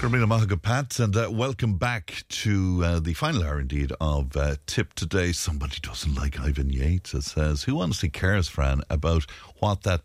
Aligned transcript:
Carmina 0.00 0.26
Mahaga 0.26 1.04
and 1.04 1.14
uh, 1.14 1.30
welcome 1.30 1.76
back 1.76 2.24
to 2.30 2.82
uh, 2.82 3.00
the 3.00 3.12
final 3.12 3.44
hour 3.44 3.60
indeed 3.60 3.92
of 4.00 4.34
uh, 4.34 4.56
Tipp 4.64 4.94
Today. 4.94 5.30
Somebody 5.30 5.76
doesn't 5.82 6.14
like 6.14 6.40
Ivan 6.40 6.70
Yates, 6.70 7.12
it 7.12 7.24
says. 7.24 7.64
Who 7.64 7.78
honestly 7.82 8.08
cares, 8.08 8.48
Fran, 8.48 8.80
about 8.88 9.26
what 9.58 9.82
that 9.82 10.00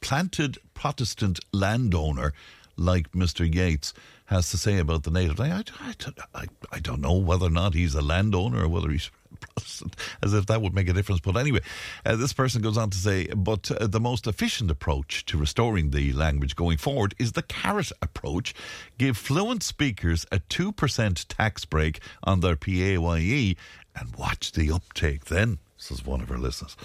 planted 0.00 0.56
Protestant 0.72 1.40
landowner 1.52 2.32
like 2.78 3.12
Mr. 3.12 3.44
Yates 3.54 3.92
has 4.26 4.48
to 4.50 4.56
say 4.56 4.78
about 4.78 5.02
the 5.02 5.10
native? 5.10 5.38
I, 5.38 5.62
I, 5.78 5.94
I, 6.34 6.44
I 6.72 6.78
don't 6.78 7.02
know 7.02 7.12
whether 7.12 7.48
or 7.48 7.50
not 7.50 7.74
he's 7.74 7.94
a 7.94 8.00
landowner 8.00 8.64
or 8.64 8.68
whether 8.68 8.88
he's 8.88 9.10
Protestant, 9.54 9.96
as 10.22 10.34
if 10.34 10.46
that 10.46 10.62
would 10.62 10.74
make 10.74 10.88
a 10.88 10.92
difference. 10.92 11.20
But 11.20 11.36
anyway, 11.36 11.60
uh, 12.04 12.16
this 12.16 12.32
person 12.32 12.62
goes 12.62 12.76
on 12.76 12.90
to 12.90 12.98
say, 12.98 13.26
but 13.28 13.70
uh, 13.70 13.86
the 13.86 14.00
most 14.00 14.26
efficient 14.26 14.70
approach 14.70 15.24
to 15.26 15.38
restoring 15.38 15.90
the 15.90 16.12
language 16.12 16.56
going 16.56 16.78
forward 16.78 17.14
is 17.18 17.32
the 17.32 17.42
carrot 17.42 17.92
approach. 18.02 18.54
Give 18.98 19.16
fluent 19.16 19.62
speakers 19.62 20.26
a 20.32 20.38
2% 20.38 21.26
tax 21.28 21.64
break 21.64 22.00
on 22.22 22.40
their 22.40 22.56
PAYE 22.56 23.56
and 23.96 24.16
watch 24.16 24.52
the 24.52 24.70
uptake 24.72 25.26
then, 25.26 25.58
says 25.76 26.04
one 26.04 26.20
of 26.20 26.30
our 26.30 26.38
listeners. 26.38 26.76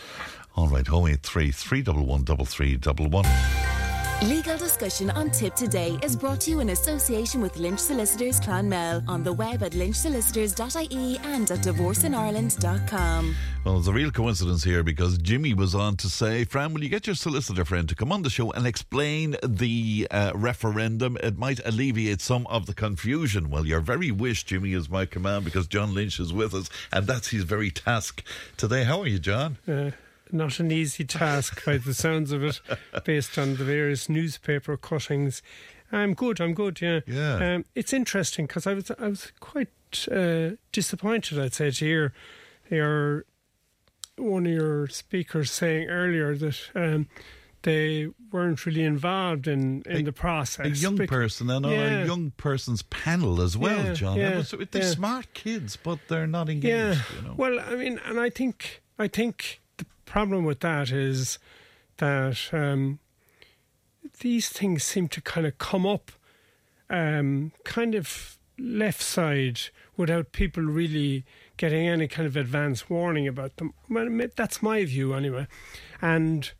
All 0.55 0.67
right, 0.67 0.87
083 0.87 1.51
311 1.51 2.45
3311. 2.45 3.78
Legal 4.23 4.57
discussion 4.57 5.09
on 5.11 5.31
Tipp 5.31 5.55
Today 5.55 5.97
is 6.03 6.13
brought 6.13 6.41
to 6.41 6.51
you 6.51 6.59
in 6.59 6.71
association 6.71 7.39
with 7.39 7.55
Lynch 7.55 7.79
Solicitors 7.79 8.41
Clonmel 8.41 9.01
on 9.07 9.23
the 9.23 9.31
web 9.31 9.63
at 9.63 9.71
lynchsolicitors.ie 9.71 11.17
and 11.23 11.49
at 11.49 11.59
divorceinereland.com. 11.59 13.35
Well, 13.63 13.79
it's 13.79 13.87
a 13.87 13.93
real 13.93 14.11
coincidence 14.11 14.65
here 14.65 14.83
because 14.83 15.17
Jimmy 15.19 15.53
was 15.53 15.73
on 15.73 15.95
to 15.97 16.09
say, 16.09 16.43
Fran, 16.43 16.73
will 16.73 16.83
you 16.83 16.89
get 16.89 17.07
your 17.07 17.15
solicitor 17.15 17.63
friend 17.63 17.87
to 17.87 17.95
come 17.95 18.11
on 18.11 18.23
the 18.23 18.29
show 18.29 18.51
and 18.51 18.67
explain 18.67 19.37
the 19.41 20.05
uh, 20.11 20.33
referendum? 20.35 21.15
It 21.23 21.37
might 21.37 21.61
alleviate 21.65 22.19
some 22.19 22.45
of 22.47 22.65
the 22.65 22.73
confusion. 22.73 23.49
Well, 23.49 23.65
your 23.65 23.79
very 23.79 24.11
wish, 24.11 24.43
Jimmy, 24.43 24.73
is 24.73 24.89
my 24.89 25.05
command 25.05 25.45
because 25.45 25.65
John 25.65 25.93
Lynch 25.93 26.19
is 26.19 26.33
with 26.33 26.53
us 26.53 26.69
and 26.91 27.07
that's 27.07 27.29
his 27.29 27.45
very 27.45 27.71
task 27.71 28.21
today. 28.57 28.83
How 28.83 28.99
are 28.99 29.07
you, 29.07 29.19
John? 29.19 29.57
Uh, 29.65 29.91
not 30.31 30.59
an 30.59 30.71
easy 30.71 31.03
task 31.05 31.63
by 31.65 31.77
the 31.77 31.93
sounds 31.93 32.31
of 32.31 32.43
it, 32.43 32.59
based 33.05 33.37
on 33.37 33.55
the 33.55 33.63
various 33.63 34.09
newspaper 34.09 34.77
cuttings. 34.77 35.41
I'm 35.91 36.13
good. 36.13 36.39
I'm 36.39 36.53
good. 36.53 36.81
Yeah. 36.81 36.99
Yeah. 37.07 37.55
Um, 37.55 37.65
it's 37.75 37.93
interesting 37.93 38.45
because 38.45 38.67
I 38.67 38.73
was 38.75 38.91
I 38.99 39.07
was 39.07 39.31
quite 39.39 39.69
uh, 40.11 40.51
disappointed. 40.71 41.39
I'd 41.39 41.53
say 41.53 41.71
to 41.71 41.85
hear 41.85 42.13
your 42.69 43.25
one 44.17 44.45
of 44.45 44.51
your 44.51 44.87
speakers 44.87 45.51
saying 45.51 45.89
earlier 45.89 46.35
that. 46.35 46.57
Um, 46.75 47.07
they 47.63 48.07
weren't 48.31 48.65
really 48.65 48.85
involved 48.85 49.45
in, 49.45 49.81
in 49.85 49.97
A- 49.97 50.01
the 50.03 50.13
process. 50.13 50.65
A 50.65 50.69
young 50.69 50.97
person 51.07 51.49
and 51.49 51.65
Yeah. 51.65 52.03
a 52.03 52.05
young 52.05 52.31
person's 52.37 52.83
panel 52.83 53.41
as 53.41 53.57
well, 53.57 53.83
Yeah, 53.83 53.93
John. 53.93 54.17
yeah, 54.17 54.43
So 54.43 54.55
they're 54.55 54.81
smart 54.83 55.33
kids, 55.33 55.75
but 55.75 55.99
they're 56.07 56.25
not 56.25 56.47
engaged. 56.47 56.67
Yeah. 56.69 57.17
You 57.17 57.27
know? 57.27 57.33
Well, 57.35 57.59
I 57.59 57.75
mean, 57.75 57.99
and 58.05 58.17
I 58.17 58.29
think 58.29 58.81
I 58.97 59.09
think 59.09 59.59
problem 60.09 60.43
with 60.43 60.61
that 60.61 60.89
is 60.89 61.37
that 61.97 62.49
um, 62.51 62.97
these 64.21 64.49
things 64.49 64.83
seem 64.83 65.07
to 65.07 65.21
kind 65.21 65.45
of 65.45 65.59
come 65.59 65.85
up, 65.85 66.11
um, 66.89 67.51
kind 67.63 67.93
of 67.93 68.39
left 68.57 69.03
side 69.03 69.59
without 69.97 70.31
people 70.31 70.63
really 70.63 71.25
getting 71.57 71.87
any 71.87 72.07
kind 72.07 72.25
of 72.25 72.35
advance 72.35 72.89
warning 72.89 73.27
about 73.27 73.57
them. 73.57 73.71
Well, 73.87 74.09
that's 74.35 74.63
my 74.63 74.83
view 74.83 75.13
anyway, 75.13 75.47
and 76.01 76.51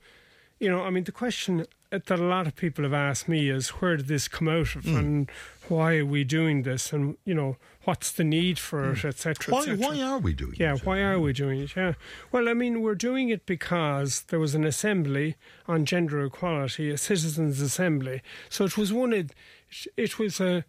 you 0.60 0.70
know, 0.70 0.84
I 0.84 0.92
mean, 0.92 1.06
the 1.06 1.12
question 1.12 1.66
that 1.92 2.10
a 2.12 2.18
lot 2.18 2.46
of 2.46 2.56
people 2.56 2.84
have 2.84 2.94
asked 2.94 3.28
me 3.28 3.50
is 3.50 3.70
where 3.70 3.98
did 3.98 4.08
this 4.08 4.28
come 4.28 4.48
out 4.48 4.76
of 4.76 4.84
hmm. 4.84 4.96
and 4.96 5.32
why 5.68 5.98
are 5.98 6.06
we 6.06 6.24
doing 6.24 6.64
this 6.64 6.94
and 6.94 7.18
you 7.26 7.34
know 7.34 7.58
what's 7.84 8.12
the 8.12 8.24
need 8.24 8.60
for 8.60 8.92
it 8.92 9.00
hmm. 9.00 9.08
etc 9.08 9.54
why, 9.54 9.62
etc. 9.62 9.78
why 9.78 10.02
are 10.02 10.20
we 10.20 10.34
doing 10.34 10.54
Yeah, 10.58 10.74
it? 10.74 10.80
Yeah 10.80 10.84
why 10.84 11.02
are 11.02 11.20
we 11.20 11.34
doing 11.34 11.62
it? 11.62 11.76
Yeah. 11.76 11.94
Well, 12.32 12.48
I 12.48 12.54
mean, 12.54 12.82
we're 12.82 12.96
doing 12.96 13.30
it 13.30 13.46
because 13.46 14.22
there 14.24 14.40
was 14.40 14.56
an 14.56 14.64
assembly 14.64 15.36
on 15.68 15.86
gender 15.86 16.24
equality, 16.24 16.90
a 16.90 16.98
citizens' 16.98 17.62
assembly. 17.62 18.22
So 18.50 18.66
it 18.66 18.78
was 18.78 18.94
one. 18.94 19.14
It, 19.14 19.32
it 19.98 20.20
was 20.20 20.40
a. 20.40 20.66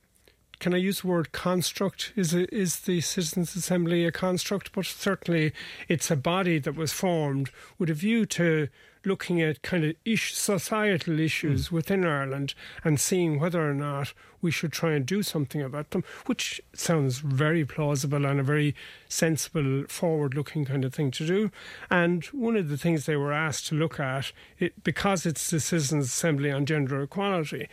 Can 0.59 0.75
I 0.75 0.76
use 0.76 1.00
the 1.00 1.06
word 1.06 1.32
construct? 1.32 2.12
Is 2.16 2.34
it, 2.34 2.53
is 2.53 2.80
the 2.80 3.00
citizens' 3.00 3.56
assembly 3.56 4.04
a 4.04 4.12
construct? 4.12 4.72
But 4.72 4.84
certainly, 4.86 5.53
it's 5.88 6.10
a 6.10 6.16
body 6.16 6.59
that 6.59 6.75
was 6.75 6.92
formed 6.92 7.50
with 7.78 7.88
a 7.88 7.94
view 7.94 8.26
to 8.26 8.69
looking 9.04 9.40
at 9.40 9.62
kind 9.62 9.84
of 9.84 9.94
ish, 10.04 10.34
societal 10.34 11.18
issues 11.18 11.72
within 11.72 12.04
Ireland 12.04 12.54
and 12.84 13.00
seeing 13.00 13.38
whether 13.38 13.68
or 13.68 13.74
not 13.74 14.12
we 14.42 14.50
should 14.50 14.72
try 14.72 14.92
and 14.92 15.04
do 15.04 15.22
something 15.22 15.62
about 15.62 15.90
them, 15.90 16.04
which 16.26 16.60
sounds 16.74 17.18
very 17.18 17.64
plausible 17.64 18.24
and 18.24 18.40
a 18.40 18.42
very 18.42 18.74
sensible, 19.08 19.84
forward 19.88 20.34
looking 20.34 20.64
kind 20.64 20.84
of 20.84 20.94
thing 20.94 21.10
to 21.10 21.26
do. 21.26 21.50
And 21.90 22.24
one 22.26 22.56
of 22.56 22.68
the 22.68 22.78
things 22.78 23.04
they 23.04 23.16
were 23.16 23.32
asked 23.32 23.66
to 23.68 23.74
look 23.74 24.00
at, 24.00 24.32
it, 24.58 24.82
because 24.82 25.26
it's 25.26 25.50
the 25.50 25.60
Citizens' 25.60 26.06
Assembly 26.06 26.50
on 26.50 26.66
Gender 26.66 27.02
Equality, 27.02 27.68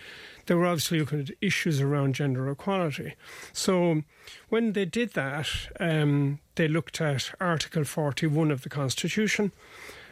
they 0.47 0.55
were 0.55 0.65
obviously 0.65 0.99
looking 0.99 1.21
at 1.21 1.31
issues 1.41 1.79
around 1.81 2.15
gender 2.15 2.49
equality. 2.49 3.13
So 3.53 4.03
when 4.49 4.73
they 4.73 4.85
did 4.85 5.13
that, 5.13 5.49
um, 5.79 6.39
they 6.55 6.67
looked 6.67 6.99
at 6.99 7.31
Article 7.39 7.83
41 7.83 8.49
of 8.49 8.63
the 8.63 8.69
Constitution. 8.69 9.51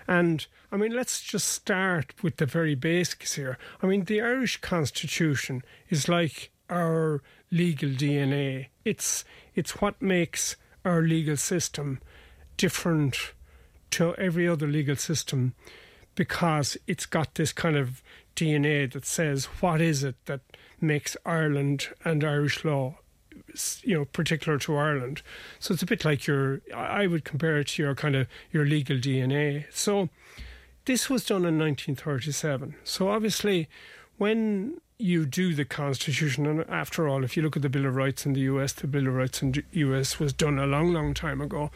And 0.07 0.45
I 0.71 0.77
mean, 0.77 0.93
let's 0.93 1.21
just 1.21 1.47
start 1.47 2.13
with 2.21 2.37
the 2.37 2.45
very 2.45 2.75
basics 2.75 3.35
here. 3.35 3.57
I 3.81 3.87
mean, 3.87 4.05
the 4.05 4.21
Irish 4.21 4.61
Constitution 4.61 5.63
is 5.89 6.07
like 6.07 6.51
our 6.69 7.21
legal 7.51 7.89
DNA. 7.89 8.67
It's 8.83 9.23
it's 9.55 9.81
what 9.81 10.01
makes 10.01 10.55
our 10.83 11.01
legal 11.01 11.37
system 11.37 11.99
different 12.57 13.33
to 13.91 14.15
every 14.15 14.47
other 14.47 14.67
legal 14.67 14.95
system 14.95 15.53
because 16.15 16.77
it's 16.87 17.05
got 17.05 17.35
this 17.35 17.51
kind 17.51 17.75
of 17.75 18.01
DNA 18.35 18.91
that 18.91 19.05
says 19.05 19.45
what 19.61 19.81
is 19.81 20.03
it 20.03 20.15
that 20.25 20.41
makes 20.81 21.17
Ireland 21.25 21.89
and 22.03 22.23
Irish 22.23 22.63
law 22.65 22.97
you 23.83 23.95
know 23.95 24.05
particular 24.05 24.57
to 24.59 24.75
Ireland. 24.75 25.21
So 25.59 25.73
it's 25.73 25.83
a 25.83 25.87
bit 25.87 26.05
like 26.05 26.27
your 26.27 26.61
I 26.73 27.07
would 27.07 27.25
compare 27.25 27.57
it 27.59 27.67
to 27.69 27.83
your 27.83 27.95
kind 27.95 28.15
of 28.15 28.27
your 28.51 28.65
legal 28.65 28.97
DNA. 28.97 29.65
So 29.71 30.09
this 30.85 31.09
was 31.09 31.25
done 31.25 31.45
in 31.45 31.57
1937. 31.59 32.75
So 32.83 33.09
obviously 33.09 33.67
when 34.17 34.79
you 34.97 35.25
do 35.25 35.53
the 35.53 35.65
Constitution, 35.65 36.45
and 36.45 36.61
after 36.69 37.07
all, 37.07 37.23
if 37.23 37.35
you 37.35 37.43
look 37.43 37.57
at 37.57 37.61
the 37.61 37.69
Bill 37.69 37.85
of 37.85 37.95
Rights 37.95 38.25
in 38.25 38.33
the 38.33 38.41
US, 38.41 38.71
the 38.73 38.87
Bill 38.87 39.07
of 39.07 39.13
Rights 39.13 39.41
in 39.41 39.51
the 39.51 39.63
US 39.71 40.19
was 40.19 40.31
done 40.31 40.57
a 40.57 40.65
long, 40.65 40.93
long 40.93 41.13
time 41.13 41.41
ago. 41.41 41.69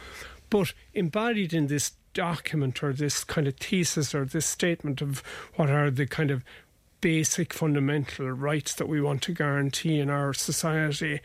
But 0.49 0.73
embodied 0.93 1.53
in 1.53 1.67
this 1.67 1.91
document 2.13 2.81
or 2.81 2.93
this 2.93 3.23
kind 3.23 3.47
of 3.47 3.57
thesis 3.57 4.15
or 4.15 4.25
this 4.25 4.45
statement 4.45 5.01
of 5.01 5.21
what 5.55 5.69
are 5.69 5.91
the 5.91 6.07
kind 6.07 6.31
of 6.31 6.43
basic 7.01 7.53
fundamental 7.53 8.29
rights 8.31 8.73
that 8.75 8.87
we 8.87 9.01
want 9.01 9.21
to 9.23 9.33
guarantee 9.33 9.99
in 9.99 10.09
our 10.09 10.33
society. 10.33 11.21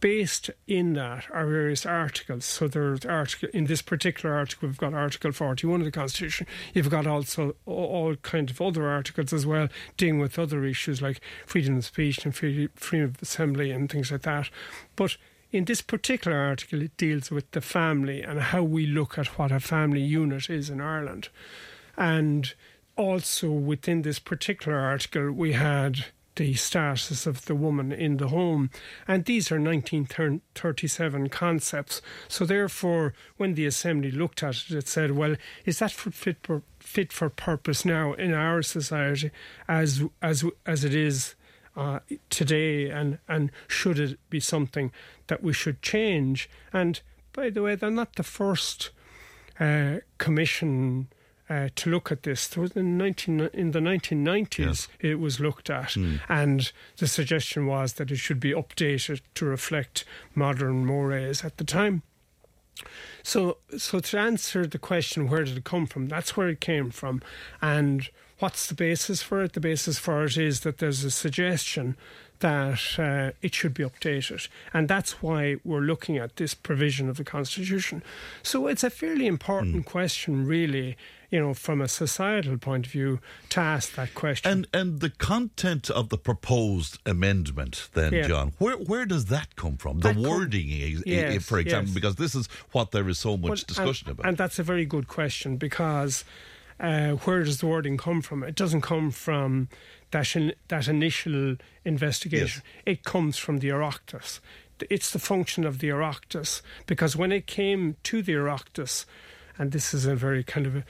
Based 0.00 0.48
in 0.68 0.92
that 0.92 1.24
are 1.32 1.46
various 1.46 1.84
articles. 1.84 2.44
So 2.44 2.68
there's 2.68 3.04
article 3.04 3.48
in 3.52 3.64
this 3.64 3.82
particular 3.82 4.36
article, 4.36 4.68
we've 4.68 4.78
got 4.78 4.94
Article 4.94 5.32
41 5.32 5.80
of 5.80 5.86
the 5.86 5.90
Constitution. 5.90 6.46
You've 6.72 6.88
got 6.88 7.06
also 7.06 7.56
all, 7.66 7.86
all 7.86 8.16
kind 8.16 8.48
of 8.48 8.60
other 8.60 8.86
articles 8.86 9.32
as 9.32 9.44
well, 9.44 9.68
dealing 9.96 10.20
with 10.20 10.38
other 10.38 10.64
issues 10.64 11.02
like 11.02 11.20
freedom 11.46 11.78
of 11.78 11.84
speech 11.84 12.24
and 12.24 12.32
free, 12.32 12.68
freedom 12.76 13.08
of 13.08 13.20
assembly 13.20 13.72
and 13.72 13.90
things 13.90 14.12
like 14.12 14.22
that. 14.22 14.50
But 14.94 15.16
in 15.50 15.64
this 15.64 15.80
particular 15.80 16.36
article, 16.36 16.82
it 16.82 16.96
deals 16.96 17.30
with 17.30 17.50
the 17.50 17.60
family 17.60 18.22
and 18.22 18.40
how 18.40 18.62
we 18.62 18.86
look 18.86 19.18
at 19.18 19.38
what 19.38 19.50
a 19.50 19.58
family 19.58 20.02
unit 20.02 20.48
is 20.48 20.70
in 20.70 20.80
Ireland. 20.80 21.28
And 21.96 22.54
also 22.98 23.50
within 23.50 24.02
this 24.02 24.18
particular 24.18 24.76
article, 24.76 25.32
we 25.32 25.52
had 25.52 26.04
the 26.34 26.54
status 26.54 27.26
of 27.26 27.46
the 27.46 27.54
woman 27.54 27.90
in 27.90 28.16
the 28.18 28.28
home. 28.28 28.70
And 29.06 29.24
these 29.24 29.50
are 29.50 29.60
1937 29.60 31.28
concepts. 31.30 32.02
So, 32.28 32.44
therefore, 32.44 33.14
when 33.36 33.54
the 33.54 33.66
Assembly 33.66 34.10
looked 34.10 34.42
at 34.42 34.64
it, 34.68 34.70
it 34.70 34.88
said, 34.88 35.12
well, 35.12 35.36
is 35.64 35.78
that 35.78 35.92
fit, 35.92 36.36
for, 36.42 36.62
fit 36.78 37.12
for 37.12 37.30
purpose 37.30 37.84
now 37.84 38.12
in 38.12 38.34
our 38.34 38.62
society 38.62 39.30
as, 39.66 40.02
as, 40.20 40.44
as 40.66 40.84
it 40.84 40.94
is 40.94 41.34
uh, 41.76 42.00
today 42.30 42.90
and, 42.90 43.18
and 43.28 43.52
should 43.68 43.98
it 43.98 44.18
be 44.30 44.40
something 44.40 44.92
that 45.28 45.42
we 45.42 45.52
should 45.52 45.82
change? 45.82 46.50
And 46.72 47.00
by 47.32 47.50
the 47.50 47.62
way, 47.62 47.74
they're 47.74 47.90
not 47.90 48.16
the 48.16 48.22
first 48.22 48.90
uh, 49.58 49.98
commission 50.18 51.08
uh, 51.50 51.68
to 51.76 51.90
look 51.90 52.12
at 52.12 52.22
this. 52.24 52.46
There 52.48 52.60
was 52.62 52.72
in, 52.72 52.98
19, 52.98 53.50
in 53.52 53.70
the 53.70 53.78
1990s, 53.80 54.58
Yes. 54.58 54.88
it 55.00 55.18
was 55.18 55.40
looked 55.40 55.70
at, 55.70 55.96
and 56.28 56.72
the 56.98 57.06
suggestion 57.06 57.66
was 57.66 57.94
that 57.94 58.10
it 58.10 58.16
should 58.16 58.40
be 58.40 58.52
updated 58.52 59.20
to 59.34 59.44
reflect 59.46 60.04
modern 60.34 60.84
mores 60.84 61.44
at 61.44 61.56
the 61.56 61.64
time. 61.64 62.02
So, 63.22 63.58
so 63.76 63.98
to 64.00 64.18
answer 64.18 64.66
the 64.66 64.78
question, 64.78 65.28
where 65.28 65.44
did 65.44 65.56
it 65.56 65.64
come 65.64 65.86
from? 65.86 66.06
That's 66.08 66.36
where 66.36 66.48
it 66.48 66.60
came 66.60 66.90
from, 66.90 67.20
and 67.60 68.08
what's 68.38 68.66
the 68.68 68.74
basis 68.74 69.20
for 69.22 69.42
it? 69.42 69.54
The 69.54 69.60
basis 69.60 69.98
for 69.98 70.24
it 70.24 70.36
is 70.36 70.60
that 70.60 70.78
there's 70.78 71.02
a 71.04 71.10
suggestion 71.10 71.96
that 72.40 72.98
uh, 72.98 73.32
it 73.42 73.54
should 73.54 73.74
be 73.74 73.82
updated, 73.84 74.48
and 74.72 74.88
that's 74.88 75.22
why 75.22 75.56
we're 75.64 75.80
looking 75.80 76.16
at 76.18 76.36
this 76.36 76.54
provision 76.54 77.08
of 77.08 77.16
the 77.16 77.24
constitution. 77.24 78.02
So 78.42 78.66
it's 78.66 78.84
a 78.84 78.90
fairly 78.90 79.26
important 79.26 79.86
question, 79.86 80.46
really, 80.46 80.96
you 81.30 81.40
know, 81.40 81.54
from 81.54 81.80
a 81.80 81.88
societal 81.88 82.56
point 82.58 82.86
of 82.86 82.92
view, 82.92 83.20
to 83.50 83.60
ask 83.60 83.94
that 83.96 84.14
question. 84.14 84.50
And 84.50 84.66
and 84.72 85.00
the 85.00 85.10
content 85.10 85.90
of 85.90 86.08
the 86.08 86.18
proposed 86.18 86.98
amendment, 87.04 87.88
then, 87.94 88.12
Yeah. 88.12 88.28
John, 88.28 88.52
where 88.58 88.76
where 88.76 89.04
does 89.06 89.26
that 89.26 89.56
come 89.56 89.76
from? 89.76 90.00
The 90.00 90.12
That 90.12 90.16
wording, 90.16 90.68
Yes, 91.04 91.44
for 91.44 91.58
example, 91.58 91.88
yes. 91.88 91.94
because 91.94 92.16
this 92.16 92.34
is 92.34 92.48
what 92.72 92.92
there 92.92 93.08
is 93.08 93.18
so 93.18 93.36
much 93.36 93.48
Well, 93.50 93.56
discussion 93.66 94.08
and, 94.08 94.18
about. 94.18 94.28
And 94.28 94.36
that's 94.38 94.58
a 94.58 94.62
very 94.62 94.84
good 94.84 95.08
question 95.08 95.56
because 95.56 96.24
uh, 96.80 97.12
where 97.12 97.42
does 97.42 97.58
the 97.58 97.66
wording 97.66 97.96
come 97.96 98.22
from? 98.22 98.42
It 98.42 98.54
doesn't 98.54 98.82
come 98.82 99.10
from 99.10 99.68
that, 100.10 100.36
in, 100.36 100.54
that 100.68 100.88
initial 100.88 101.56
investigation. 101.84 102.62
It 102.86 103.04
comes 103.04 103.36
from 103.36 103.58
the 103.58 103.68
Oireachtas. 103.68 104.40
It's 104.88 105.10
the 105.10 105.18
function 105.18 105.64
of 105.64 105.80
the 105.80 105.88
Oireachtas 105.88 106.62
because 106.86 107.16
when 107.16 107.32
it 107.32 107.46
came 107.46 107.96
to 108.04 108.22
the 108.22 108.34
Oireachtas, 108.34 109.06
and 109.58 109.72
this 109.72 109.92
is 109.92 110.06
a 110.06 110.14
very 110.14 110.44
kind 110.44 110.66
of 110.66 110.76
a 110.76 110.84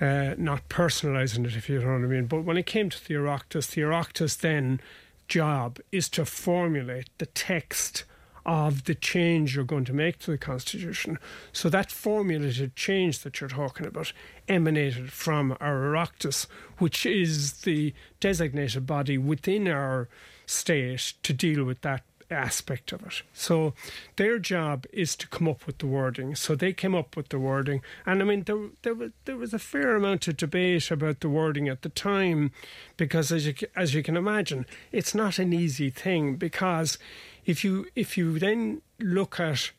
uh, 0.00 0.34
not 0.36 0.68
personalising 0.68 1.46
it, 1.46 1.56
if 1.56 1.68
you 1.68 1.80
know 1.80 1.92
what 1.92 1.94
I 1.94 2.06
mean. 2.06 2.26
But 2.26 2.44
when 2.44 2.56
it 2.56 2.66
came 2.66 2.90
to 2.90 3.08
the 3.08 3.14
Oireachtas, 3.14 3.70
the 3.70 3.82
Oireachtas 3.82 4.38
then 4.38 4.80
job 5.28 5.78
is 5.90 6.08
to 6.10 6.24
formulate 6.24 7.08
the 7.18 7.26
text 7.26 8.04
of 8.46 8.84
the 8.84 8.94
change 8.94 9.54
you're 9.54 9.64
going 9.64 9.84
to 9.86 9.92
make 9.92 10.18
to 10.20 10.30
the 10.30 10.38
Constitution. 10.38 11.18
So 11.52 11.68
that 11.68 11.90
formulated 11.90 12.76
change 12.76 13.20
that 13.20 13.40
you're 13.40 13.48
talking 13.48 13.86
about 13.86 14.12
emanated 14.48 15.12
from 15.12 15.56
our 15.60 15.80
Oireachtas, 15.80 16.46
which 16.78 17.06
is 17.06 17.62
the 17.62 17.94
designated 18.20 18.86
body 18.86 19.18
within 19.18 19.68
our 19.68 20.08
state 20.46 21.14
to 21.22 21.32
deal 21.32 21.64
with 21.64 21.80
that 21.82 22.02
aspect 22.30 22.92
of 22.92 23.02
it. 23.02 23.22
So 23.32 23.74
their 24.16 24.38
job 24.38 24.86
is 24.92 25.16
to 25.16 25.28
come 25.28 25.48
up 25.48 25.66
with 25.66 25.78
the 25.78 25.86
wording. 25.86 26.34
So 26.34 26.54
they 26.54 26.72
came 26.72 26.94
up 26.94 27.16
with 27.16 27.28
the 27.28 27.38
wording, 27.38 27.82
and 28.06 28.20
I 28.20 28.24
mean 28.24 28.42
there 28.44 28.68
there 28.82 28.94
was 28.94 29.12
there 29.24 29.36
was 29.36 29.54
a 29.54 29.58
fair 29.58 29.96
amount 29.96 30.28
of 30.28 30.36
debate 30.36 30.90
about 30.90 31.20
the 31.20 31.28
wording 31.28 31.68
at 31.68 31.82
the 31.82 31.88
time, 31.88 32.52
because 32.96 33.32
as 33.32 33.46
you 33.46 33.54
as 33.76 33.94
you 33.94 34.02
can 34.02 34.16
imagine, 34.16 34.66
it's 34.92 35.14
not 35.14 35.38
an 35.38 35.52
easy 35.52 35.90
thing 35.90 36.36
because 36.36 36.98
if 37.46 37.64
you 37.64 37.86
if 37.94 38.16
you 38.16 38.38
then 38.38 38.82
look 39.00 39.38
at 39.40 39.70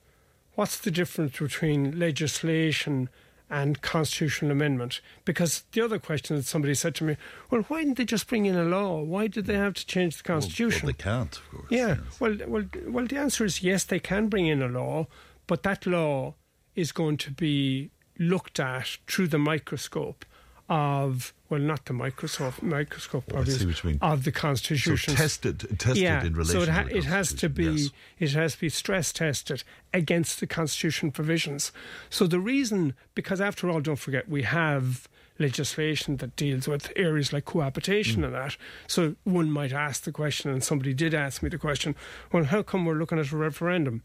what's 0.55 0.77
the 0.77 0.91
difference 0.91 1.37
between 1.37 1.99
legislation 1.99 3.09
and 3.49 3.81
constitutional 3.81 4.51
amendment 4.51 5.01
because 5.23 5.63
the 5.73 5.81
other 5.81 5.99
question 5.99 6.35
that 6.35 6.45
somebody 6.45 6.73
said 6.73 6.95
to 6.95 7.03
me 7.03 7.15
well 7.51 7.61
why 7.67 7.83
didn't 7.83 7.97
they 7.97 8.05
just 8.05 8.27
bring 8.27 8.45
in 8.47 8.55
a 8.55 8.63
law 8.63 9.01
why 9.03 9.27
did 9.27 9.45
they 9.45 9.53
have 9.55 9.73
to 9.75 9.85
change 9.85 10.17
the 10.17 10.23
Well, 10.27 10.39
constitution 10.41 10.87
well, 10.87 10.93
they 10.97 11.03
can't, 11.03 11.37
of 11.37 11.49
course. 11.51 11.65
yeah. 11.69 11.87
yes. 12.03 12.19
Well, 12.19 12.37
well, 12.47 12.65
well. 12.87 13.05
The 13.05 13.17
answer 13.17 13.45
is 13.45 13.61
yes. 13.61 13.83
They 13.83 13.99
can 13.99 14.27
bring 14.29 14.47
in 14.47 14.61
a 14.63 14.67
law, 14.67 15.05
but 15.45 15.61
that 15.63 15.85
law 15.85 16.33
is 16.75 16.91
going 16.91 17.17
to 17.17 17.31
be 17.31 17.91
looked 18.17 18.59
at 18.59 18.97
through 19.07 19.27
the 19.27 19.37
microscope 19.37 20.25
of 20.69 21.33
well, 21.49 21.59
not 21.59 21.85
the 21.85 21.93
microscope, 21.93 22.61
microscope 22.63 23.25
Oh, 23.33 23.37
obviously, 23.39 23.67
what 23.67 23.83
you 23.83 23.89
mean. 23.91 23.99
of 24.01 24.23
the 24.23 24.31
So 24.31 24.39
Constitution. 24.39 25.13
tested, 25.15 25.59
tested 25.77 25.97
yeah, 25.97 26.23
in 26.23 26.33
relation 26.33 26.53
so 26.59 26.63
it, 26.63 26.69
ha- 26.69 26.87
it 26.89 27.03
has 27.03 27.33
to 27.33 27.49
be 27.49 27.65
yes. 27.65 27.89
it 28.19 28.31
has 28.31 28.53
to 28.55 28.61
be 28.61 28.69
stress 28.69 29.13
tested 29.13 29.63
against 29.93 30.39
the 30.39 30.47
Constitution 30.47 31.11
provisions. 31.11 31.71
So 32.09 32.25
the 32.25 32.39
reason, 32.39 32.95
because 33.13 33.39
after 33.39 33.69
all, 33.69 33.79
don't 33.79 33.95
forget 33.99 34.27
we 34.27 34.41
have 34.43 35.07
legislation 35.37 36.17
that 36.17 36.35
deals 36.37 36.67
with 36.67 36.91
areas 36.95 37.31
like 37.33 37.45
cohabitation 37.45 38.21
Mm. 38.21 38.25
and 38.27 38.33
that. 38.35 38.57
So 38.87 39.15
one 39.25 39.51
might 39.51 39.73
ask 39.73 40.03
the 40.03 40.11
question, 40.11 40.49
and 40.49 40.63
somebody 40.63 40.93
did 40.93 41.13
ask 41.13 41.43
me 41.43 41.49
the 41.49 41.57
question, 41.57 41.93
well, 42.31 42.45
how 42.45 42.63
come 42.63 42.85
we're 42.85 42.93
looking 42.95 43.19
at 43.19 43.31
a 43.31 43.37
referendum? 43.37 44.01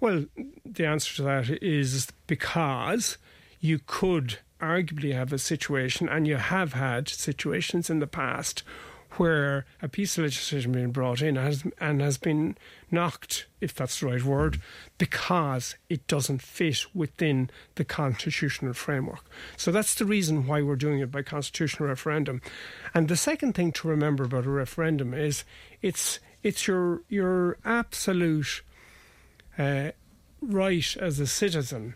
Well, 0.00 0.26
the 0.66 0.84
answer 0.84 1.14
to 1.16 1.22
that 1.22 1.62
is 1.62 2.08
because 2.26 3.16
you 3.60 3.78
could 3.86 4.40
arguably 4.62 5.12
have 5.12 5.32
a 5.32 5.38
situation, 5.38 6.08
and 6.08 6.26
you 6.26 6.36
have 6.36 6.72
had 6.72 7.08
situations 7.08 7.90
in 7.90 7.98
the 7.98 8.06
past 8.06 8.62
where 9.18 9.66
a 9.82 9.88
piece 9.88 10.16
of 10.16 10.24
legislation 10.24 10.72
being 10.72 10.90
brought 10.90 11.20
in 11.20 11.36
has, 11.36 11.64
and 11.78 12.00
has 12.00 12.16
been 12.16 12.56
knocked, 12.90 13.46
if 13.60 13.74
that's 13.74 14.00
the 14.00 14.06
right 14.06 14.22
word, 14.22 14.60
because 14.98 15.76
it 15.88 16.06
doesn't 16.06 16.40
fit 16.40 16.86
within 16.94 17.50
the 17.74 17.84
constitutional 17.84 18.72
framework. 18.72 19.24
So 19.56 19.70
that's 19.70 19.94
the 19.94 20.06
reason 20.06 20.46
why 20.46 20.62
we're 20.62 20.76
doing 20.76 21.00
it 21.00 21.10
by 21.10 21.22
constitutional 21.22 21.88
referendum. 21.88 22.40
And 22.94 23.08
the 23.08 23.16
second 23.16 23.54
thing 23.54 23.72
to 23.72 23.88
remember 23.88 24.24
about 24.24 24.46
a 24.46 24.50
referendum 24.50 25.12
is 25.14 25.44
it's 25.82 26.18
it's 26.42 26.66
your 26.66 27.02
your 27.08 27.58
absolute 27.64 28.62
uh, 29.58 29.90
right 30.40 30.96
as 30.96 31.20
a 31.20 31.26
citizen 31.26 31.94